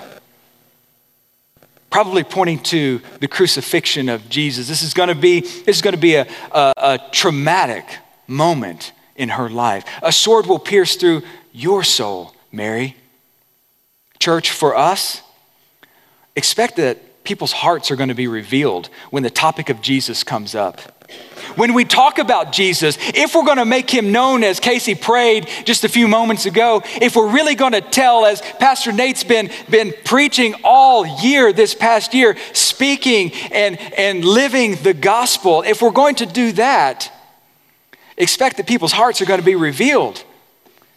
Probably 1.90 2.24
pointing 2.24 2.60
to 2.60 3.02
the 3.20 3.28
crucifixion 3.28 4.08
of 4.08 4.26
Jesus. 4.30 4.66
This 4.66 4.82
is 4.82 4.94
going 4.94 5.10
to 5.10 5.14
be, 5.14 5.40
this 5.40 5.76
is 5.76 5.82
going 5.82 5.94
to 5.94 6.00
be 6.00 6.14
a, 6.14 6.26
a, 6.50 6.72
a 6.78 6.98
traumatic 7.12 7.84
moment 8.26 8.92
in 9.16 9.28
her 9.28 9.50
life. 9.50 9.84
A 10.02 10.12
sword 10.12 10.46
will 10.46 10.58
pierce 10.58 10.96
through 10.96 11.22
your 11.52 11.84
soul, 11.84 12.34
Mary. 12.50 12.96
Church, 14.18 14.50
for 14.50 14.74
us, 14.74 15.20
expect 16.36 16.76
that 16.76 17.22
people's 17.22 17.52
hearts 17.52 17.90
are 17.90 17.96
going 17.96 18.08
to 18.08 18.14
be 18.14 18.28
revealed 18.28 18.88
when 19.10 19.22
the 19.22 19.30
topic 19.30 19.68
of 19.68 19.82
Jesus 19.82 20.24
comes 20.24 20.54
up. 20.54 20.99
When 21.56 21.74
we 21.74 21.84
talk 21.84 22.18
about 22.18 22.52
Jesus, 22.52 22.96
if 23.00 23.34
we're 23.34 23.44
going 23.44 23.58
to 23.58 23.64
make 23.64 23.90
him 23.90 24.12
known 24.12 24.44
as 24.44 24.60
Casey 24.60 24.94
prayed 24.94 25.48
just 25.64 25.84
a 25.84 25.88
few 25.88 26.08
moments 26.08 26.46
ago, 26.46 26.82
if 27.00 27.16
we're 27.16 27.30
really 27.30 27.54
going 27.54 27.72
to 27.72 27.80
tell, 27.80 28.26
as 28.26 28.40
Pastor 28.40 28.92
Nate's 28.92 29.24
been, 29.24 29.50
been 29.68 29.92
preaching 30.04 30.54
all 30.64 31.06
year, 31.22 31.52
this 31.52 31.74
past 31.74 32.14
year, 32.14 32.36
speaking 32.52 33.32
and, 33.52 33.78
and 33.96 34.24
living 34.24 34.76
the 34.76 34.94
gospel, 34.94 35.62
if 35.62 35.82
we're 35.82 35.90
going 35.90 36.16
to 36.16 36.26
do 36.26 36.52
that, 36.52 37.12
expect 38.16 38.56
that 38.58 38.66
people's 38.66 38.92
hearts 38.92 39.20
are 39.20 39.26
going 39.26 39.40
to 39.40 39.46
be 39.46 39.56
revealed 39.56 40.24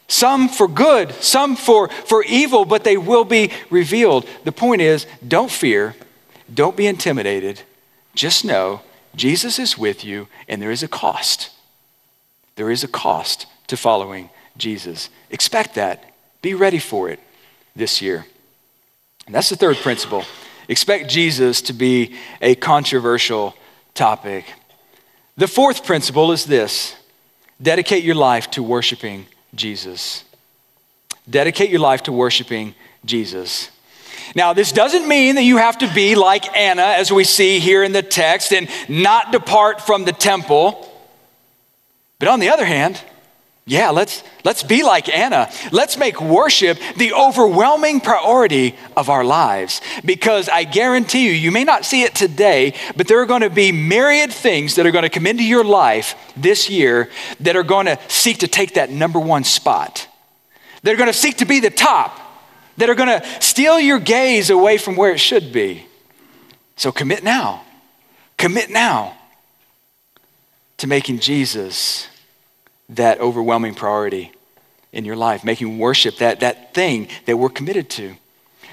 some 0.08 0.50
for 0.50 0.68
good, 0.68 1.12
some 1.24 1.56
for, 1.56 1.88
for 1.88 2.24
evil, 2.26 2.66
but 2.66 2.84
they 2.84 2.98
will 2.98 3.24
be 3.24 3.52
revealed. 3.70 4.28
The 4.44 4.52
point 4.52 4.82
is 4.82 5.08
don't 5.28 5.50
fear, 5.50 5.96
don't 6.54 6.78
be 6.78 6.86
intimidated. 6.86 7.62
Just 8.14 8.46
know 8.46 8.82
Jesus 9.16 9.60
is 9.60 9.78
with 9.78 10.04
you, 10.04 10.28
and 10.48 10.62
there 10.62 10.72
is 10.72 10.84
a 10.84 10.88
cost. 10.88 11.52
There 12.56 12.72
is 12.72 12.84
a 12.84 12.88
cost 12.88 13.46
to 13.68 13.78
following 13.78 14.30
Jesus. 14.58 15.10
Expect 15.30 15.76
that. 15.76 16.14
Be 16.42 16.54
ready 16.54 16.80
for 16.80 17.10
it 17.10 17.20
this 17.76 18.02
year. 18.02 18.26
And 19.26 19.34
that's 19.34 19.50
the 19.50 19.56
third 19.56 19.78
principle. 19.78 20.26
Expect 20.68 21.10
Jesus 21.10 21.62
to 21.64 21.74
be 21.74 22.16
a 22.42 22.56
controversial 22.56 23.56
topic. 23.94 24.46
The 25.38 25.48
fourth 25.48 25.86
principle 25.86 26.32
is 26.32 26.46
this 26.46 26.96
dedicate 27.62 28.04
your 28.04 28.16
life 28.16 28.52
to 28.52 28.64
worshiping 28.64 29.26
Jesus. 29.56 30.24
Dedicate 31.30 31.70
your 31.70 31.80
life 31.80 32.04
to 32.04 32.12
worshiping 32.12 32.76
Jesus. 33.06 33.70
Now, 34.36 34.54
this 34.54 34.72
doesn't 34.72 35.08
mean 35.08 35.36
that 35.36 35.44
you 35.44 35.58
have 35.58 35.78
to 35.80 35.94
be 35.94 36.16
like 36.16 36.56
Anna, 36.56 36.84
as 36.84 37.12
we 37.12 37.24
see 37.24 37.60
here 37.60 37.84
in 37.84 37.92
the 37.92 38.02
text, 38.02 38.54
and 38.54 38.70
not 38.88 39.32
depart 39.32 39.82
from 39.82 40.06
the 40.06 40.12
temple. 40.12 40.90
But 42.20 42.28
on 42.28 42.40
the 42.40 42.50
other 42.50 42.66
hand, 42.66 43.02
yeah, 43.66 43.92
let's, 43.92 44.24
let's 44.44 44.62
be 44.62 44.84
like 44.84 45.08
Anna. 45.08 45.50
Let's 45.72 45.98
make 45.98 46.20
worship 46.20 46.78
the 46.98 47.14
overwhelming 47.14 48.02
priority 48.02 48.76
of 48.98 49.10
our 49.10 49.24
lives. 49.24 49.80
Because 50.04 50.50
I 50.50 50.66
guarantee 50.66 51.28
you, 51.28 51.32
you 51.32 51.50
may 51.50 51.64
not 51.64 51.86
see 51.86 52.04
it 52.04 52.14
today, 52.14 52.74
but 52.98 53.08
there 53.08 53.22
are 53.22 53.26
going 53.26 53.42
to 53.42 53.50
be 53.50 53.72
myriad 53.72 54.34
things 54.34 54.76
that 54.76 54.86
are 54.86 54.92
going 54.92 55.04
to 55.04 55.10
come 55.10 55.28
into 55.28 55.46
your 55.46 55.64
life 55.64 56.16
this 56.36 56.70
year 56.70 57.10
that 57.40 57.56
are 57.56 57.64
going 57.64 57.86
to 57.86 57.98
seek 58.10 58.40
to 58.40 58.50
take 58.50 58.74
that 58.74 58.90
number 58.90 59.20
one 59.20 59.46
spot. 59.46 60.10
They're 60.82 60.98
going 60.98 61.12
to 61.12 61.18
seek 61.18 61.38
to 61.38 61.46
be 61.46 61.62
the 61.62 61.70
top, 61.70 62.20
that 62.78 62.90
are 62.90 62.96
going 62.96 63.20
to 63.20 63.26
steal 63.42 63.80
your 63.80 64.00
gaze 64.00 64.50
away 64.50 64.78
from 64.78 64.96
where 64.96 65.12
it 65.12 65.20
should 65.20 65.52
be. 65.52 65.86
So 66.76 66.92
commit 66.92 67.24
now. 67.24 67.64
Commit 68.38 68.70
now 68.70 69.18
to 70.78 70.88
making 70.88 71.20
Jesus 71.20 72.08
that 72.90 73.20
overwhelming 73.20 73.76
priority 73.76 74.32
in 74.92 75.06
your 75.06 75.16
life, 75.16 75.44
making 75.44 75.80
worship 75.80 76.18
that, 76.18 76.42
that 76.42 76.74
thing 76.74 77.08
that 77.26 77.38
we're 77.38 77.50
committed 77.50 77.90
to. 77.92 78.16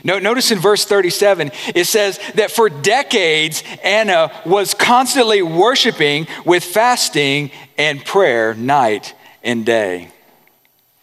Notice 0.03 0.51
in 0.51 0.59
verse 0.59 0.85
37, 0.85 1.51
it 1.75 1.85
says 1.85 2.19
that 2.35 2.51
for 2.51 2.71
decades, 2.71 3.63
Anna 3.85 4.33
was 4.47 4.73
constantly 4.73 5.43
worshiping 5.43 6.27
with 6.47 6.65
fasting 6.65 7.51
and 7.77 8.05
prayer 8.05 8.55
night 8.55 9.15
and 9.43 9.67
day. 9.67 10.11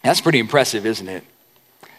That's 0.03 0.21
pretty 0.21 0.39
impressive, 0.39 0.85
isn't 0.85 1.07
it? 1.07 1.23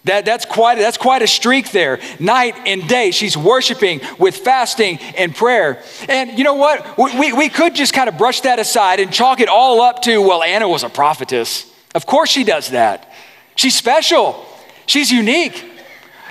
That, 0.04 0.24
that's, 0.24 0.44
quite, 0.44 0.78
that's 0.78 0.96
quite 0.96 1.22
a 1.22 1.26
streak 1.26 1.70
there. 1.72 2.00
Night 2.18 2.54
and 2.66 2.88
day, 2.88 3.10
she's 3.10 3.36
worshiping 3.36 4.00
with 4.18 4.36
fasting 4.36 4.98
and 5.16 5.34
prayer. 5.34 5.82
And 6.08 6.38
you 6.38 6.44
know 6.44 6.54
what? 6.54 6.96
We, 6.96 7.32
we 7.32 7.48
could 7.48 7.74
just 7.74 7.92
kind 7.92 8.08
of 8.08 8.16
brush 8.16 8.40
that 8.42 8.58
aside 8.58 9.00
and 9.00 9.12
chalk 9.12 9.40
it 9.40 9.48
all 9.48 9.80
up 9.80 10.02
to, 10.02 10.22
well, 10.22 10.42
Anna 10.42 10.68
was 10.68 10.82
a 10.82 10.88
prophetess. 10.88 11.70
Of 11.94 12.06
course 12.06 12.30
she 12.30 12.44
does 12.44 12.70
that. 12.70 13.12
She's 13.56 13.74
special, 13.74 14.46
she's 14.86 15.10
unique. 15.10 15.64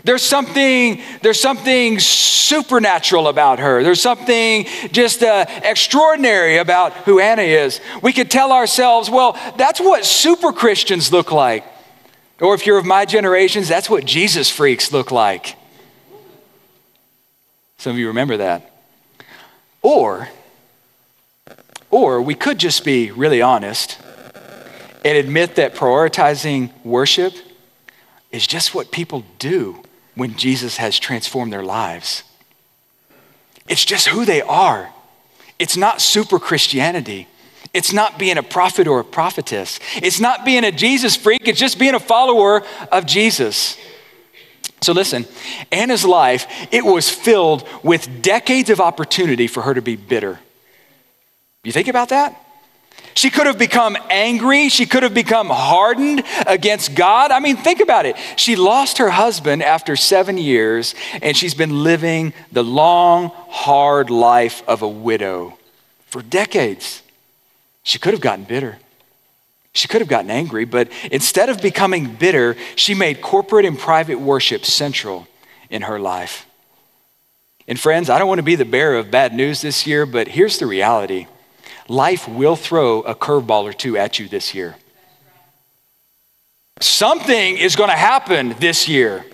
There's 0.03 0.23
something, 0.23 1.01
there's 1.21 1.41
something 1.41 1.99
supernatural 1.99 3.27
about 3.27 3.59
her. 3.59 3.83
There's 3.83 4.01
something 4.01 4.65
just 4.93 5.21
uh, 5.21 5.45
extraordinary 5.63 6.57
about 6.57 6.93
who 6.93 7.19
Anna 7.19 7.41
is. 7.41 7.81
We 8.01 8.13
could 8.13 8.31
tell 8.31 8.53
ourselves, 8.53 9.09
well, 9.09 9.37
that's 9.57 9.81
what 9.81 10.05
super 10.05 10.53
Christians 10.53 11.11
look 11.11 11.33
like. 11.33 11.65
Or 12.39 12.53
if 12.53 12.65
you're 12.65 12.77
of 12.77 12.85
my 12.85 13.05
generations, 13.05 13.67
that's 13.67 13.89
what 13.89 14.05
Jesus 14.05 14.49
freaks 14.49 14.91
look 14.91 15.11
like. 15.11 15.55
Some 17.77 17.91
of 17.91 17.97
you 17.97 18.07
remember 18.07 18.37
that. 18.37 18.71
Or, 19.81 20.29
or 21.89 22.21
we 22.21 22.35
could 22.35 22.59
just 22.59 22.83
be 22.83 23.11
really 23.11 23.41
honest 23.41 23.99
and 25.05 25.17
admit 25.17 25.55
that 25.55 25.75
prioritizing 25.75 26.71
worship 26.83 27.33
is 28.31 28.45
just 28.45 28.75
what 28.75 28.91
people 28.91 29.23
do 29.39 29.81
when 30.15 30.35
Jesus 30.35 30.77
has 30.77 30.99
transformed 30.99 31.53
their 31.53 31.63
lives. 31.63 32.23
It's 33.67 33.85
just 33.85 34.07
who 34.07 34.25
they 34.25 34.41
are. 34.41 34.91
It's 35.59 35.77
not 35.77 36.01
super 36.01 36.39
Christianity. 36.39 37.27
It's 37.77 37.93
not 37.93 38.17
being 38.17 38.39
a 38.39 38.43
prophet 38.43 38.87
or 38.87 38.99
a 38.99 39.03
prophetess. 39.05 39.79
It's 39.97 40.19
not 40.19 40.43
being 40.43 40.63
a 40.63 40.71
Jesus 40.71 41.15
freak. 41.15 41.47
It's 41.47 41.59
just 41.59 41.77
being 41.77 41.93
a 41.93 41.99
follower 41.99 42.63
of 42.91 43.05
Jesus. 43.05 43.77
So 44.81 44.93
listen, 44.93 45.27
Anna's 45.71 46.03
life, 46.03 46.47
it 46.71 46.83
was 46.83 47.07
filled 47.07 47.67
with 47.83 48.23
decades 48.23 48.71
of 48.71 48.81
opportunity 48.81 49.45
for 49.45 49.61
her 49.61 49.75
to 49.75 49.83
be 49.83 49.95
bitter. 49.95 50.39
You 51.63 51.71
think 51.71 51.87
about 51.87 52.09
that? 52.09 52.43
She 53.13 53.29
could 53.29 53.45
have 53.45 53.59
become 53.59 53.95
angry. 54.09 54.69
She 54.69 54.87
could 54.87 55.03
have 55.03 55.13
become 55.13 55.49
hardened 55.51 56.23
against 56.47 56.95
God. 56.95 57.29
I 57.29 57.39
mean, 57.39 57.57
think 57.57 57.79
about 57.79 58.07
it. 58.07 58.15
She 58.37 58.55
lost 58.55 58.97
her 58.97 59.11
husband 59.11 59.61
after 59.61 59.95
seven 59.95 60.39
years, 60.39 60.95
and 61.21 61.37
she's 61.37 61.53
been 61.53 61.83
living 61.83 62.33
the 62.51 62.63
long, 62.63 63.29
hard 63.49 64.09
life 64.09 64.63
of 64.67 64.81
a 64.81 64.87
widow 64.87 65.59
for 66.07 66.23
decades. 66.23 67.03
She 67.87 67.99
could 67.99 68.11
have 68.11 68.19
gotten 68.19 68.43
bitter. 68.43 68.79
She 69.71 69.87
could 69.87 70.01
have 70.01 70.09
gotten 70.09 70.29
angry, 70.29 70.65
but 70.65 70.89
instead 71.09 71.47
of 71.47 71.61
becoming 71.61 72.15
bitter, 72.15 72.57
she 72.75 72.93
made 72.93 73.21
corporate 73.21 73.63
and 73.63 73.79
private 73.79 74.19
worship 74.19 74.65
central 74.65 75.25
in 75.69 75.83
her 75.83 75.97
life. 75.97 76.47
And 77.65 77.79
friends, 77.79 78.09
I 78.09 78.19
don't 78.19 78.27
want 78.27 78.39
to 78.39 78.43
be 78.43 78.55
the 78.55 78.65
bearer 78.65 78.97
of 78.97 79.09
bad 79.09 79.33
news 79.33 79.61
this 79.61 79.87
year, 79.87 80.05
but 80.05 80.27
here's 80.27 80.57
the 80.57 80.65
reality 80.65 81.27
life 81.87 82.27
will 82.27 82.57
throw 82.57 83.03
a 83.03 83.15
curveball 83.15 83.63
or 83.63 83.71
two 83.71 83.97
at 83.97 84.19
you 84.19 84.27
this 84.27 84.53
year. 84.53 84.75
Something 86.81 87.57
is 87.57 87.77
going 87.77 87.89
to 87.89 87.95
happen 87.95 88.53
this 88.59 88.89
year. 88.89 89.25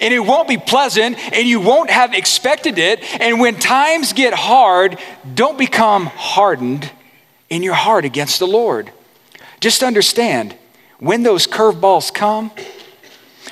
And 0.00 0.12
it 0.12 0.20
won't 0.20 0.48
be 0.48 0.56
pleasant, 0.56 1.18
and 1.32 1.46
you 1.46 1.60
won't 1.60 1.90
have 1.90 2.14
expected 2.14 2.78
it. 2.78 3.00
And 3.20 3.38
when 3.38 3.60
times 3.60 4.12
get 4.12 4.34
hard, 4.34 4.98
don't 5.34 5.56
become 5.56 6.06
hardened 6.06 6.90
in 7.50 7.62
your 7.62 7.74
heart 7.74 8.04
against 8.04 8.38
the 8.38 8.46
Lord. 8.46 8.92
Just 9.60 9.82
understand 9.82 10.56
when 10.98 11.22
those 11.22 11.46
curveballs 11.46 12.12
come, 12.14 12.50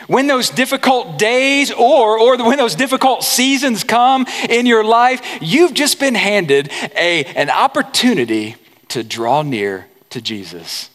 when 0.06 0.26
those 0.26 0.48
difficult 0.48 1.18
days 1.18 1.70
or, 1.70 2.18
or 2.18 2.36
when 2.38 2.56
those 2.56 2.74
difficult 2.74 3.24
seasons 3.24 3.84
come 3.84 4.26
in 4.48 4.64
your 4.64 4.84
life, 4.84 5.20
you've 5.42 5.74
just 5.74 6.00
been 6.00 6.14
handed 6.14 6.70
a, 6.96 7.24
an 7.24 7.50
opportunity 7.50 8.56
to 8.88 9.04
draw 9.04 9.42
near 9.42 9.86
to 10.10 10.22
Jesus. 10.22 10.88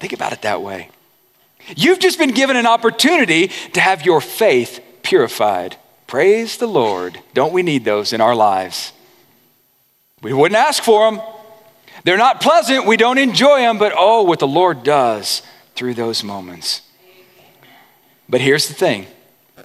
Think 0.00 0.12
about 0.12 0.32
it 0.32 0.42
that 0.42 0.62
way. 0.62 0.90
You've 1.76 1.98
just 1.98 2.18
been 2.18 2.32
given 2.32 2.56
an 2.56 2.66
opportunity 2.66 3.48
to 3.72 3.80
have 3.80 4.04
your 4.04 4.20
faith 4.20 4.80
purified. 5.02 5.76
Praise 6.06 6.56
the 6.56 6.66
Lord. 6.66 7.20
Don't 7.34 7.52
we 7.52 7.62
need 7.62 7.84
those 7.84 8.12
in 8.12 8.20
our 8.20 8.34
lives? 8.34 8.92
We 10.22 10.32
wouldn't 10.32 10.58
ask 10.58 10.82
for 10.82 11.10
them. 11.10 11.20
They're 12.06 12.16
not 12.16 12.40
pleasant. 12.40 12.86
We 12.86 12.96
don't 12.96 13.18
enjoy 13.18 13.58
them, 13.58 13.78
but 13.78 13.92
oh, 13.96 14.22
what 14.22 14.38
the 14.38 14.46
Lord 14.46 14.84
does 14.84 15.42
through 15.74 15.94
those 15.94 16.22
moments. 16.22 16.82
But 18.28 18.40
here's 18.40 18.68
the 18.68 18.74
thing 18.74 19.06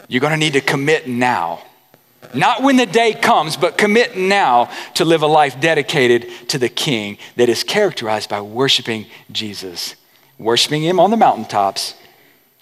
you're 0.08 0.22
going 0.22 0.32
to 0.32 0.38
need 0.38 0.54
to 0.54 0.62
commit 0.62 1.08
now. 1.08 1.62
Not 2.34 2.64
when 2.64 2.78
the 2.78 2.88
day 2.88 3.14
comes, 3.14 3.58
but 3.58 3.78
commit 3.78 4.18
now 4.18 4.72
to 4.96 5.06
live 5.06 5.22
a 5.22 5.28
life 5.28 5.60
dedicated 5.60 6.32
to 6.48 6.58
the 6.58 6.68
King 6.68 7.20
that 7.36 7.48
is 7.48 7.64
characterized 7.64 8.28
by 8.28 8.42
worshiping 8.42 9.06
Jesus, 9.32 9.94
worshiping 10.40 10.82
Him 10.82 11.00
on 11.00 11.12
the 11.12 11.18
mountaintops, 11.18 11.94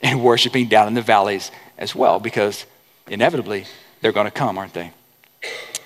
and 0.02 0.22
worshiping 0.22 0.68
down 0.68 0.90
in 0.90 0.94
the 0.94 1.02
valleys 1.02 1.52
as 1.78 1.96
well, 1.96 2.20
because 2.20 2.66
inevitably 3.08 3.64
they're 4.02 4.12
going 4.12 4.28
to 4.28 4.32
come, 4.32 4.58
aren't 4.58 4.74
they? 4.74 4.92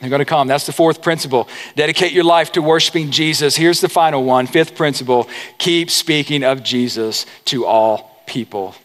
They're 0.03 0.09
going 0.09 0.19
to 0.19 0.25
come. 0.25 0.49
That's 0.49 0.65
the 0.65 0.73
fourth 0.73 1.01
principle. 1.01 1.47
Dedicate 1.77 2.11
your 2.11 2.25
life 2.25 2.51
to 2.51 2.61
worshiping 2.61 3.09
Jesus. 3.09 3.55
Here's 3.55 3.79
the 3.79 3.87
final 3.87 4.25
one. 4.25 4.47
Fifth 4.47 4.75
principle 4.75 5.29
keep 5.57 5.89
speaking 5.89 6.43
of 6.43 6.61
Jesus 6.61 7.25
to 7.45 7.65
all 7.65 8.21
people. 8.27 8.75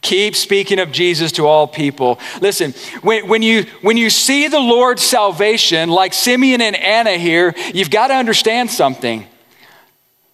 Keep 0.00 0.36
speaking 0.36 0.78
of 0.78 0.92
Jesus 0.92 1.32
to 1.32 1.48
all 1.48 1.66
people. 1.66 2.20
Listen, 2.40 2.70
when, 3.02 3.26
when, 3.26 3.42
you, 3.42 3.64
when 3.82 3.96
you 3.96 4.10
see 4.10 4.46
the 4.46 4.60
Lord's 4.60 5.02
salvation, 5.02 5.88
like 5.88 6.12
Simeon 6.12 6.60
and 6.60 6.76
Anna 6.76 7.16
here, 7.16 7.52
you've 7.74 7.90
got 7.90 8.08
to 8.08 8.14
understand 8.14 8.70
something. 8.70 9.26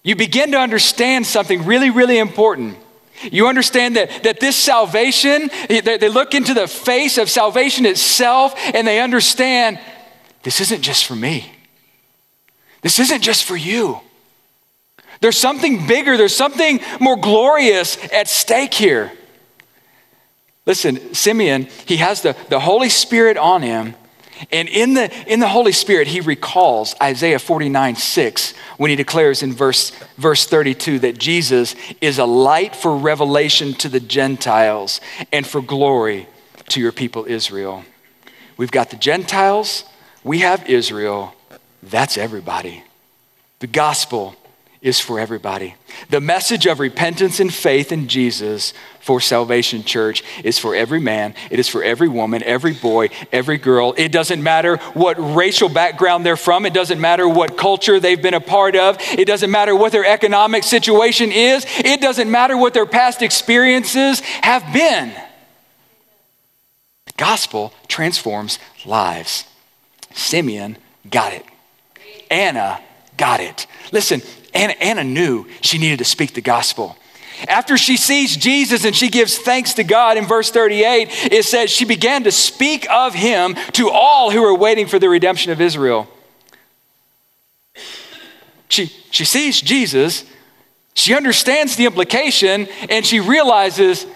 You 0.02 0.16
begin 0.16 0.52
to 0.52 0.58
understand 0.58 1.26
something 1.26 1.64
really, 1.64 1.88
really 1.88 2.18
important. 2.18 2.76
You 3.22 3.48
understand 3.48 3.96
that, 3.96 4.22
that 4.24 4.38
this 4.38 4.56
salvation, 4.56 5.48
they, 5.68 5.80
they 5.80 6.08
look 6.10 6.34
into 6.34 6.52
the 6.52 6.68
face 6.68 7.16
of 7.16 7.30
salvation 7.30 7.86
itself 7.86 8.52
and 8.74 8.86
they 8.86 9.00
understand 9.00 9.78
this 10.42 10.60
isn't 10.60 10.82
just 10.82 11.06
for 11.06 11.16
me. 11.16 11.52
This 12.82 12.98
isn't 12.98 13.22
just 13.22 13.44
for 13.44 13.56
you. 13.56 14.00
There's 15.20 15.38
something 15.38 15.86
bigger, 15.86 16.16
there's 16.16 16.34
something 16.34 16.80
more 16.98 17.16
glorious 17.16 17.98
at 18.12 18.28
stake 18.28 18.72
here. 18.72 19.12
Listen, 20.66 21.14
Simeon, 21.14 21.68
he 21.86 21.96
has 21.96 22.22
the, 22.22 22.36
the 22.48 22.60
Holy 22.60 22.88
Spirit 22.88 23.36
on 23.36 23.62
him. 23.62 23.94
And 24.50 24.68
in 24.68 24.94
the, 24.94 25.12
in 25.30 25.40
the 25.40 25.48
Holy 25.48 25.72
Spirit, 25.72 26.08
he 26.08 26.20
recalls 26.20 26.94
Isaiah 27.02 27.38
49 27.38 27.96
6 27.96 28.54
when 28.78 28.88
he 28.88 28.96
declares 28.96 29.42
in 29.42 29.52
verse, 29.52 29.90
verse 30.16 30.46
32 30.46 31.00
that 31.00 31.18
Jesus 31.18 31.74
is 32.00 32.18
a 32.18 32.24
light 32.24 32.74
for 32.74 32.96
revelation 32.96 33.74
to 33.74 33.88
the 33.88 34.00
Gentiles 34.00 35.00
and 35.30 35.46
for 35.46 35.60
glory 35.60 36.26
to 36.68 36.80
your 36.80 36.92
people 36.92 37.26
Israel. 37.26 37.84
We've 38.56 38.70
got 38.70 38.90
the 38.90 38.96
Gentiles, 38.96 39.84
we 40.22 40.40
have 40.40 40.68
Israel. 40.68 41.34
That's 41.82 42.18
everybody. 42.18 42.84
The 43.60 43.66
gospel 43.66 44.36
is 44.82 44.98
for 44.98 45.20
everybody. 45.20 45.74
The 46.08 46.20
message 46.20 46.66
of 46.66 46.80
repentance 46.80 47.38
and 47.38 47.52
faith 47.52 47.92
in 47.92 48.08
Jesus 48.08 48.72
for 49.00 49.20
Salvation 49.20 49.84
Church 49.84 50.22
is 50.42 50.58
for 50.58 50.74
every 50.74 51.00
man, 51.00 51.34
it 51.50 51.58
is 51.58 51.68
for 51.68 51.82
every 51.82 52.08
woman, 52.08 52.42
every 52.42 52.72
boy, 52.72 53.10
every 53.30 53.58
girl. 53.58 53.94
It 53.98 54.10
doesn't 54.10 54.42
matter 54.42 54.76
what 54.94 55.16
racial 55.18 55.68
background 55.68 56.24
they're 56.24 56.36
from, 56.36 56.64
it 56.64 56.72
doesn't 56.72 57.00
matter 57.00 57.28
what 57.28 57.58
culture 57.58 58.00
they've 58.00 58.20
been 58.20 58.34
a 58.34 58.40
part 58.40 58.74
of, 58.74 58.96
it 59.00 59.26
doesn't 59.26 59.50
matter 59.50 59.76
what 59.76 59.92
their 59.92 60.06
economic 60.06 60.64
situation 60.64 61.30
is, 61.30 61.66
it 61.78 62.00
doesn't 62.00 62.30
matter 62.30 62.56
what 62.56 62.72
their 62.72 62.86
past 62.86 63.20
experiences 63.20 64.20
have 64.20 64.72
been. 64.72 65.12
The 67.06 67.12
gospel 67.18 67.74
transforms 67.86 68.58
lives. 68.86 69.44
Simeon 70.14 70.76
got 71.08 71.32
it. 71.32 71.44
Anna 72.30 72.80
got 73.16 73.40
it. 73.40 73.66
Listen, 73.92 74.22
Anna, 74.54 74.74
Anna 74.80 75.04
knew 75.04 75.46
she 75.60 75.78
needed 75.78 75.98
to 75.98 76.04
speak 76.04 76.34
the 76.34 76.40
gospel. 76.40 76.96
After 77.48 77.78
she 77.78 77.96
sees 77.96 78.36
Jesus 78.36 78.84
and 78.84 78.94
she 78.94 79.08
gives 79.08 79.38
thanks 79.38 79.74
to 79.74 79.84
God 79.84 80.16
in 80.16 80.26
verse 80.26 80.50
38, 80.50 81.32
it 81.32 81.44
says 81.44 81.70
she 81.70 81.84
began 81.84 82.24
to 82.24 82.32
speak 82.32 82.88
of 82.90 83.14
him 83.14 83.54
to 83.72 83.90
all 83.90 84.30
who 84.30 84.42
were 84.42 84.54
waiting 84.54 84.86
for 84.86 84.98
the 84.98 85.08
redemption 85.08 85.50
of 85.50 85.60
Israel. 85.60 86.08
She, 88.68 88.86
she 89.10 89.24
sees 89.24 89.60
Jesus, 89.60 90.24
she 90.94 91.14
understands 91.14 91.76
the 91.76 91.86
implication, 91.86 92.68
and 92.88 93.04
she 93.04 93.20
realizes 93.20 94.06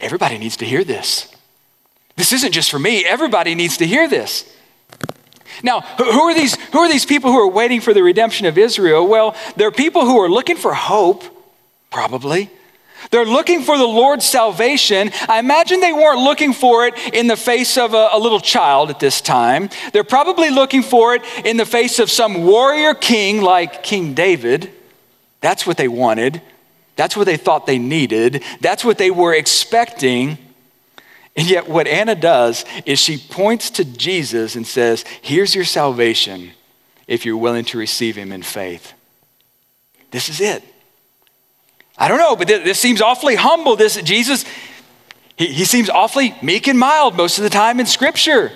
everybody 0.00 0.38
needs 0.38 0.58
to 0.58 0.64
hear 0.64 0.84
this. 0.84 1.34
This 2.16 2.32
isn't 2.32 2.52
just 2.52 2.70
for 2.70 2.78
me, 2.78 3.04
everybody 3.04 3.54
needs 3.54 3.78
to 3.78 3.86
hear 3.86 4.08
this. 4.08 4.53
Now, 5.64 5.80
who 5.80 6.20
are 6.20 6.34
these, 6.34 6.56
who 6.72 6.80
are 6.80 6.88
these 6.90 7.06
people 7.06 7.32
who 7.32 7.38
are 7.38 7.50
waiting 7.50 7.80
for 7.80 7.94
the 7.94 8.02
redemption 8.02 8.46
of 8.46 8.58
Israel? 8.58 9.08
Well, 9.08 9.34
they're 9.56 9.72
people 9.72 10.02
who 10.02 10.18
are 10.18 10.28
looking 10.28 10.56
for 10.56 10.74
hope, 10.74 11.24
probably. 11.90 12.50
They're 13.10 13.24
looking 13.24 13.62
for 13.62 13.78
the 13.78 13.86
Lord's 13.86 14.26
salvation. 14.26 15.10
I 15.26 15.38
imagine 15.38 15.80
they 15.80 15.92
weren't 15.92 16.20
looking 16.20 16.52
for 16.52 16.86
it 16.86 16.94
in 17.14 17.28
the 17.28 17.36
face 17.36 17.78
of 17.78 17.94
a, 17.94 18.10
a, 18.12 18.18
little 18.18 18.40
child 18.40 18.90
at 18.90 19.00
this 19.00 19.22
time. 19.22 19.70
They're 19.94 20.04
probably 20.04 20.50
looking 20.50 20.82
for 20.82 21.14
it 21.14 21.22
in 21.46 21.56
the 21.56 21.66
face 21.66 21.98
of 21.98 22.10
some 22.10 22.44
warrior 22.44 22.92
king 22.92 23.40
like 23.40 23.82
King 23.82 24.12
David. 24.12 24.70
That's 25.40 25.66
what 25.66 25.78
they 25.78 25.88
wanted. 25.88 26.42
That's 26.96 27.16
what 27.16 27.24
they 27.24 27.38
thought 27.38 27.66
they 27.66 27.78
needed. 27.78 28.42
That's 28.60 28.84
what 28.84 28.98
they 28.98 29.10
were 29.10 29.34
expecting. 29.34 30.38
And 31.36 31.50
yet, 31.50 31.68
what 31.68 31.88
Anna 31.88 32.14
does 32.14 32.64
is 32.86 32.98
she 33.00 33.18
points 33.18 33.70
to 33.70 33.84
Jesus 33.84 34.54
and 34.54 34.66
says, 34.66 35.04
Here's 35.20 35.54
your 35.54 35.64
salvation 35.64 36.52
if 37.08 37.26
you're 37.26 37.36
willing 37.36 37.64
to 37.66 37.78
receive 37.78 38.16
him 38.16 38.32
in 38.32 38.42
faith. 38.42 38.92
This 40.10 40.28
is 40.28 40.40
it. 40.40 40.62
I 41.98 42.08
don't 42.08 42.18
know, 42.18 42.36
but 42.36 42.48
this 42.48 42.78
seems 42.78 43.00
awfully 43.00 43.34
humble. 43.34 43.76
This 43.76 44.00
Jesus, 44.02 44.44
he, 45.36 45.46
he 45.46 45.64
seems 45.64 45.90
awfully 45.90 46.36
meek 46.42 46.68
and 46.68 46.78
mild 46.78 47.16
most 47.16 47.38
of 47.38 47.44
the 47.44 47.50
time 47.50 47.80
in 47.80 47.86
Scripture. 47.86 48.52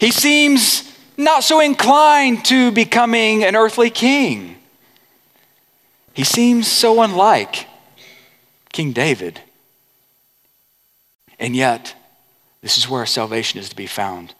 He 0.00 0.10
seems 0.10 0.90
not 1.16 1.44
so 1.44 1.60
inclined 1.60 2.44
to 2.46 2.72
becoming 2.72 3.44
an 3.44 3.54
earthly 3.54 3.90
king. 3.90 4.56
He 6.14 6.24
seems 6.24 6.68
so 6.70 7.02
unlike 7.02 7.66
King 8.72 8.92
David. 8.92 9.40
And 11.42 11.56
yet, 11.56 11.96
this 12.60 12.78
is 12.78 12.88
where 12.88 13.00
our 13.00 13.06
salvation 13.06 13.58
is 13.58 13.68
to 13.68 13.74
be 13.74 13.88
found. 13.88 14.32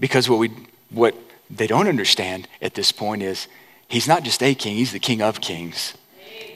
Because 0.00 0.28
what, 0.28 0.40
we, 0.40 0.50
what 0.90 1.14
they 1.48 1.68
don't 1.68 1.86
understand 1.86 2.48
at 2.60 2.74
this 2.74 2.90
point 2.90 3.22
is 3.22 3.46
he's 3.86 4.08
not 4.08 4.24
just 4.24 4.42
a 4.42 4.52
king, 4.52 4.74
he's 4.74 4.90
the 4.90 4.98
king 4.98 5.22
of 5.22 5.40
kings. 5.40 5.94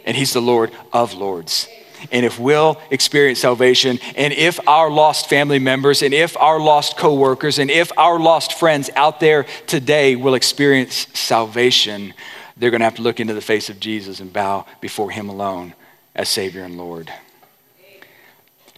And 0.05 0.17
he's 0.17 0.33
the 0.33 0.43
Lord 0.43 0.73
of 0.93 1.15
lords. 1.15 1.69
And 2.11 2.27
if 2.27 2.41
we'll 2.41 2.81
experience 2.91 3.39
salvation, 3.39 4.01
and 4.17 4.33
if 4.33 4.59
our 4.67 4.91
lost 4.91 5.29
family 5.29 5.61
members, 5.61 6.03
and 6.03 6.13
if 6.13 6.37
our 6.39 6.59
lost 6.59 6.97
coworkers, 6.97 7.61
and 7.61 7.71
if 7.71 7.97
our 7.97 8.19
lost 8.19 8.55
friends 8.55 8.91
out 8.97 9.21
there 9.21 9.47
today 9.69 10.17
will 10.17 10.35
experience 10.35 11.07
salvation, 11.15 12.15
they're 12.57 12.71
going 12.71 12.81
to 12.81 12.85
have 12.85 12.97
to 12.97 13.03
look 13.03 13.21
into 13.21 13.35
the 13.35 13.41
face 13.41 13.71
of 13.71 13.79
Jesus 13.79 14.19
and 14.19 14.33
bow 14.33 14.67
before 14.81 15.13
him 15.13 15.29
alone 15.29 15.75
as 16.17 16.29
Savior 16.29 16.65
and 16.65 16.77
Lord. 16.77 17.13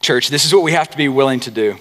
Church, 0.01 0.29
this 0.29 0.45
is 0.45 0.55
what 0.55 0.63
we 0.63 0.73
have 0.73 0.91
to 0.91 0.97
be 0.97 1.09
willing 1.09 1.41
to 1.41 1.51
do. 1.51 1.77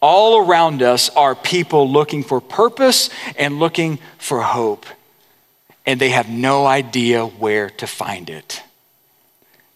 All 0.00 0.46
around 0.46 0.82
us 0.82 1.08
are 1.10 1.34
people 1.34 1.90
looking 1.90 2.22
for 2.22 2.40
purpose 2.40 3.08
and 3.36 3.58
looking 3.58 3.98
for 4.18 4.42
hope, 4.42 4.84
and 5.86 6.00
they 6.00 6.10
have 6.10 6.28
no 6.28 6.66
idea 6.66 7.24
where 7.24 7.70
to 7.70 7.86
find 7.86 8.28
it. 8.28 8.62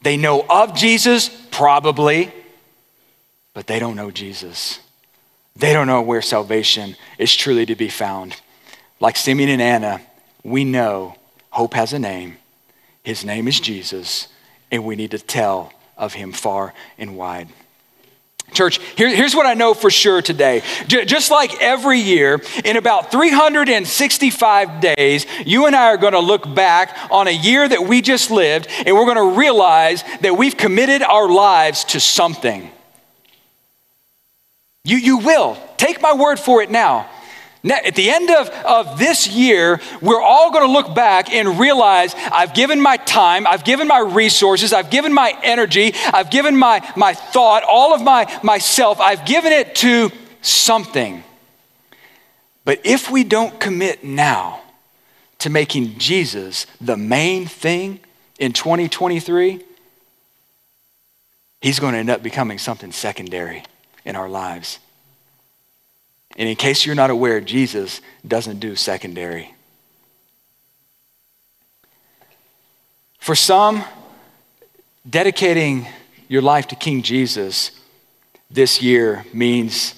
They 0.03 0.17
know 0.17 0.45
of 0.49 0.75
Jesus, 0.75 1.29
probably, 1.51 2.33
but 3.55 3.67
they 3.67 3.79
don't 3.79 3.97
know 3.97 4.11
Jesus. 4.11 4.81
They 5.57 5.73
don't 5.73 5.87
know 5.87 6.03
where 6.03 6.23
salvation 6.23 6.95
is 7.17 7.35
truly 7.35 7.67
to 7.67 7.75
be 7.75 7.89
found. 7.89 8.37
Like 9.01 9.17
Simeon 9.17 9.49
and 9.49 9.63
Anna, 9.63 10.01
we 10.45 10.65
know 10.65 11.17
hope 11.51 11.75
has 11.75 11.93
a 11.93 11.99
name. 11.99 12.37
His 13.03 13.25
name 13.25 13.49
is 13.49 13.59
Jesus, 13.59 14.29
and 14.71 14.85
we 14.85 14.95
need 14.95 15.13
to 15.13 15.19
tell 15.19 15.73
of 15.97 16.13
him 16.15 16.33
far 16.33 16.75
and 16.97 17.17
wide. 17.17 17.49
Church, 18.53 18.81
here, 18.97 19.15
here's 19.15 19.35
what 19.35 19.47
I 19.47 19.55
know 19.55 19.75
for 19.75 19.91
sure 19.91 20.23
today. 20.23 20.63
J- 20.87 21.05
just 21.05 21.31
like 21.31 21.61
every 21.61 21.99
year, 22.01 22.41
in 22.65 22.77
about 22.77 23.11
365 23.11 24.81
days, 24.81 25.27
you 25.45 25.67
and 25.67 25.77
I 25.77 25.87
are 25.89 25.97
going 25.97 26.15
to 26.15 26.21
look 26.21 26.55
back 26.55 26.97
on 27.11 27.29
a 27.29 27.33
year 27.33 27.69
that 27.69 27.83
we 27.83 28.01
just 28.01 28.31
lived, 28.31 28.69
and 28.87 28.97
we're 28.97 29.05
going 29.05 29.17
to 29.17 29.39
realize 29.39 30.03
that 30.23 30.37
we've 30.37 30.57
committed 30.57 31.03
our 31.03 31.29
lives 31.29 31.85
to 31.85 32.01
something. 32.01 32.71
You, 34.85 34.97
you 34.97 35.19
will. 35.19 35.59
Take 35.77 36.01
my 36.01 36.15
word 36.15 36.39
for 36.39 36.63
it 36.63 36.71
now. 36.71 37.09
At 37.65 37.97
the 37.97 38.09
end 38.09 38.31
of, 38.31 38.49
of 38.65 38.99
this 38.99 39.27
year, 39.27 39.81
we're 40.01 40.23
all 40.23 40.53
going 40.53 40.65
to 40.65 40.73
look 40.73 40.95
back 40.95 41.33
and 41.33 41.59
realize 41.59 42.15
I've 42.17 42.55
given 42.55 42.81
my 42.81 42.97
time, 42.99 43.47
I've 43.47 43.65
given 43.65 43.89
my 43.89 43.99
resources, 43.99 44.73
I've 44.73 44.91
given 44.91 45.13
my 45.13 45.37
energy, 45.43 45.93
I've 46.13 46.31
given 46.31 46.57
my, 46.57 46.89
my 46.97 47.15
thought, 47.15 47.65
all 47.65 47.93
of 47.93 48.03
my 48.03 48.41
myself, 48.45 49.01
I've 49.01 49.27
given 49.27 49.53
it 49.53 49.75
to 49.77 50.11
something. 50.41 51.25
But 52.65 52.81
if 52.85 53.11
we 53.11 53.25
don't 53.25 53.59
commit 53.59 54.05
now 54.05 54.61
to 55.39 55.51
making 55.51 55.99
Jesus 55.99 56.67
the 56.81 56.97
main 56.97 57.47
thing 57.47 57.99
in 58.39 58.53
2023, 58.53 59.65
he's 61.61 61.81
going 61.81 61.95
to 61.95 61.99
end 61.99 62.11
up 62.11 62.23
becoming 62.23 62.59
something 62.59 62.93
secondary 62.93 63.65
in 64.05 64.15
our 64.15 64.29
lives. 64.29 64.79
And 66.39 66.49
in 66.49 66.55
case 66.55 66.87
you're 66.87 66.95
not 66.95 67.11
aware, 67.11 67.41
Jesus 67.41 68.01
doesn't 68.27 68.61
do 68.61 68.77
secondary. 68.77 69.55
For 73.19 73.35
some, 73.35 73.85
dedicating 75.09 75.87
your 76.29 76.41
life 76.41 76.69
to 76.69 76.77
King 76.77 77.03
Jesus 77.03 77.73
this 78.51 78.81
year 78.81 79.27
means 79.35 79.95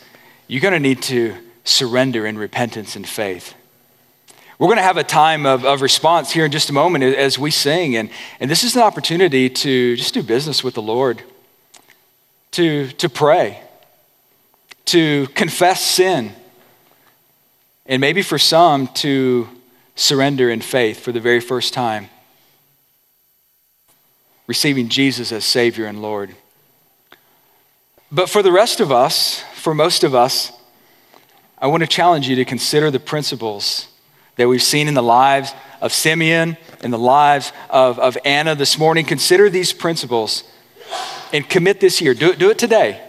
you're 0.49 0.63
going 0.63 0.73
to 0.73 0.81
need 0.81 1.03
to 1.03 1.37
surrender 1.63 2.27
in 2.27 2.39
repentance 2.39 2.97
and 2.97 3.07
faith. 3.07 3.55
We're 4.59 4.67
going 4.67 4.79
to 4.79 4.83
have 4.83 4.97
a 4.97 5.05
time 5.05 5.47
of, 5.47 5.65
of 5.65 5.83
response 5.83 6.33
here 6.33 6.45
in 6.45 6.51
just 6.51 6.71
a 6.71 6.73
moment 6.73 7.05
as 7.05 7.39
we 7.39 7.51
sing. 7.51 7.97
And, 7.97 8.11
and 8.41 8.51
this 8.51 8.65
is 8.65 8.77
an 8.77 8.83
opportunity 8.83 9.49
to 9.49 9.97
just 9.97 10.15
do 10.15 10.23
business 10.23 10.65
with 10.65 10.75
the 10.75 10.83
Lord, 10.83 11.23
to, 12.53 12.89
to 12.89 13.09
pray, 13.09 13.63
to 14.91 15.27
confess 15.35 15.81
sin, 15.81 16.33
and 17.87 18.01
maybe 18.01 18.23
for 18.23 18.39
some 18.39 18.87
to 18.89 19.49
surrender 19.95 20.51
in 20.51 20.61
faith 20.61 21.01
for 21.01 21.13
the 21.13 21.21
very 21.21 21.41
first 21.41 21.73
time, 21.75 22.09
receiving 24.47 24.89
Jesus 24.89 25.33
as 25.33 25.45
Savior 25.45 25.87
and 25.87 26.03
Lord. 26.03 26.35
But 28.11 28.29
for 28.29 28.43
the 28.43 28.51
rest 28.51 28.81
of 28.81 28.91
us, 28.91 29.45
for 29.55 29.75
most 29.75 30.03
of 30.03 30.15
us, 30.15 30.53
I 31.59 31.69
want 31.69 31.83
to 31.83 31.87
challenge 31.87 32.29
you 32.29 32.37
to 32.37 32.45
consider 32.45 32.91
the 32.91 32.99
principles 32.99 33.87
that 34.37 34.49
we've 34.49 34.63
seen 34.63 34.89
in 34.89 34.95
the 34.95 35.03
lives 35.03 35.53
of 35.81 35.93
Simeon, 35.93 36.57
in 36.83 36.91
the 36.91 36.99
lives 36.99 37.53
of, 37.69 37.99
of 37.99 38.17
Anna 38.25 38.55
this 38.55 38.79
morning. 38.79 39.05
Consider 39.05 39.51
these 39.51 39.73
principles 39.73 40.45
and 41.33 41.49
commit 41.49 41.79
this 41.79 42.01
year. 42.01 42.15
Do 42.15 42.31
it, 42.31 42.39
do 42.39 42.51
it 42.51 42.59
today. 42.59 43.01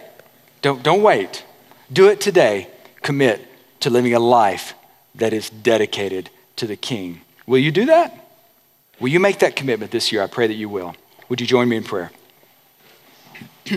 Don't, 0.60 0.82
don't 0.82 1.02
wait. 1.02 1.44
Do 1.92 2.08
it 2.08 2.20
today. 2.20 2.68
Commit 3.02 3.46
to 3.80 3.90
living 3.90 4.14
a 4.14 4.20
life 4.20 4.74
that 5.14 5.32
is 5.32 5.50
dedicated 5.50 6.30
to 6.56 6.66
the 6.66 6.76
King. 6.76 7.20
Will 7.46 7.58
you 7.58 7.70
do 7.70 7.86
that? 7.86 8.18
Will 9.00 9.08
you 9.08 9.20
make 9.20 9.40
that 9.40 9.56
commitment 9.56 9.90
this 9.90 10.12
year? 10.12 10.22
I 10.22 10.28
pray 10.28 10.46
that 10.46 10.54
you 10.54 10.68
will. 10.68 10.94
Would 11.28 11.40
you 11.40 11.46
join 11.46 11.68
me 11.68 11.76
in 11.76 11.84
prayer? 11.84 12.12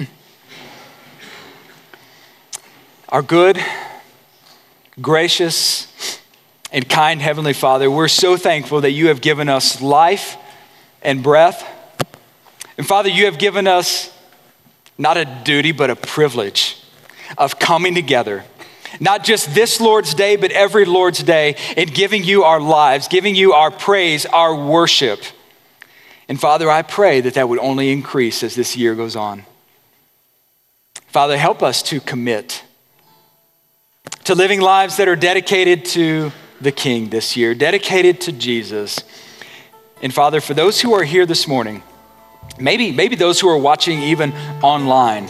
Our 3.10 3.22
good, 3.22 3.60
gracious, 5.02 6.22
and 6.72 6.88
kind 6.88 7.22
Heavenly 7.22 7.54
Father, 7.54 7.90
we're 7.90 8.08
so 8.08 8.38
thankful 8.38 8.82
that 8.82 8.92
you 8.92 9.08
have 9.08 9.22
given 9.22 9.50
us 9.50 9.82
life 9.82 10.38
and 11.02 11.24
breath. 11.24 11.68
And 12.78 12.86
Father, 12.88 13.10
you 13.10 13.26
have 13.26 13.40
given 13.40 13.68
us 13.68 14.12
not 14.98 15.18
a 15.18 15.26
duty, 15.26 15.72
but 15.72 15.90
a 15.90 15.96
privilege 15.96 16.85
of 17.38 17.60
coming 17.60 17.96
together, 17.96 18.44
not 19.00 19.24
just 19.24 19.54
this 19.54 19.82
Lord's 19.82 20.14
Day, 20.14 20.36
but 20.36 20.52
every 20.52 20.86
Lord's 20.86 21.24
Day, 21.24 21.56
in 21.76 21.90
giving 21.90 22.24
you 22.24 22.44
our 22.44 22.60
lives, 22.60 23.08
giving 23.08 23.36
you 23.36 23.54
our 23.54 23.72
praise, 23.72 24.26
our 24.26 24.56
worship. 24.56 25.22
And 26.28 26.40
Father, 26.40 26.70
I 26.70 26.82
pray 26.82 27.22
that 27.22 27.36
that 27.36 27.50
would 27.50 27.60
only 27.60 27.92
increase 27.92 28.44
as 28.44 28.56
this 28.56 28.76
year 28.76 28.96
goes 28.96 29.16
on. 29.16 29.46
Father, 31.08 31.38
help 31.38 31.64
us 31.64 31.82
to 31.84 32.00
commit 32.00 32.64
to 34.26 34.34
living 34.34 34.60
lives 34.60 34.98
that 34.98 35.08
are 35.08 35.16
dedicated 35.16 35.86
to 35.86 36.32
the 36.60 36.72
King 36.72 37.10
this 37.10 37.38
year, 37.38 37.54
dedicated 37.54 38.22
to 38.22 38.32
Jesus. 38.32 39.00
And 40.02 40.14
Father, 40.14 40.42
for 40.42 40.54
those 40.54 40.82
who 40.82 40.94
are 40.94 41.04
here 41.04 41.26
this 41.26 41.48
morning, 41.48 41.84
maybe, 42.60 42.92
maybe 42.92 43.16
those 43.16 43.40
who 43.40 43.48
are 43.48 43.58
watching 43.58 44.02
even 44.02 44.34
online, 44.64 45.30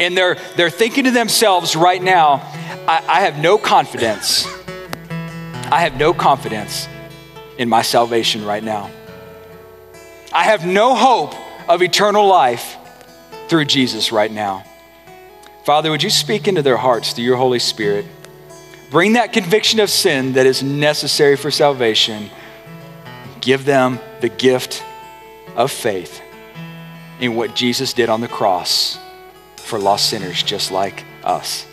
and 0.00 0.16
they're, 0.16 0.36
they're 0.56 0.70
thinking 0.70 1.04
to 1.04 1.10
themselves 1.10 1.76
right 1.76 2.02
now, 2.02 2.34
I, 2.86 3.04
I 3.08 3.20
have 3.20 3.38
no 3.38 3.58
confidence. 3.58 4.46
I 5.10 5.80
have 5.80 5.96
no 5.96 6.12
confidence 6.12 6.88
in 7.58 7.68
my 7.68 7.82
salvation 7.82 8.44
right 8.44 8.62
now. 8.62 8.90
I 10.32 10.44
have 10.44 10.66
no 10.66 10.94
hope 10.94 11.34
of 11.68 11.82
eternal 11.82 12.26
life 12.26 12.76
through 13.48 13.66
Jesus 13.66 14.12
right 14.12 14.30
now. 14.30 14.64
Father, 15.64 15.90
would 15.90 16.02
you 16.02 16.10
speak 16.10 16.48
into 16.48 16.62
their 16.62 16.76
hearts 16.76 17.12
through 17.12 17.24
your 17.24 17.36
Holy 17.36 17.58
Spirit? 17.58 18.04
Bring 18.90 19.14
that 19.14 19.32
conviction 19.32 19.80
of 19.80 19.90
sin 19.90 20.34
that 20.34 20.46
is 20.46 20.62
necessary 20.62 21.36
for 21.36 21.50
salvation. 21.50 22.30
Give 23.40 23.64
them 23.64 24.00
the 24.20 24.28
gift 24.28 24.84
of 25.54 25.70
faith 25.70 26.20
in 27.20 27.34
what 27.36 27.54
Jesus 27.54 27.92
did 27.92 28.08
on 28.08 28.20
the 28.20 28.28
cross 28.28 28.98
for 29.64 29.78
lost 29.78 30.10
sinners 30.10 30.42
just 30.42 30.70
like 30.70 31.04
us. 31.24 31.66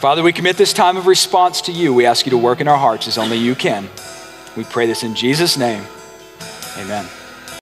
Father, 0.00 0.22
we 0.22 0.32
commit 0.32 0.56
this 0.56 0.72
time 0.72 0.96
of 0.96 1.06
response 1.06 1.62
to 1.62 1.72
you. 1.72 1.92
We 1.92 2.06
ask 2.06 2.24
you 2.24 2.30
to 2.30 2.38
work 2.38 2.60
in 2.60 2.68
our 2.68 2.78
hearts 2.78 3.08
as 3.08 3.18
only 3.18 3.36
you 3.36 3.54
can. 3.54 3.88
We 4.56 4.64
pray 4.64 4.86
this 4.86 5.02
in 5.02 5.14
Jesus' 5.14 5.56
name. 5.56 5.82
Amen. 6.78 7.06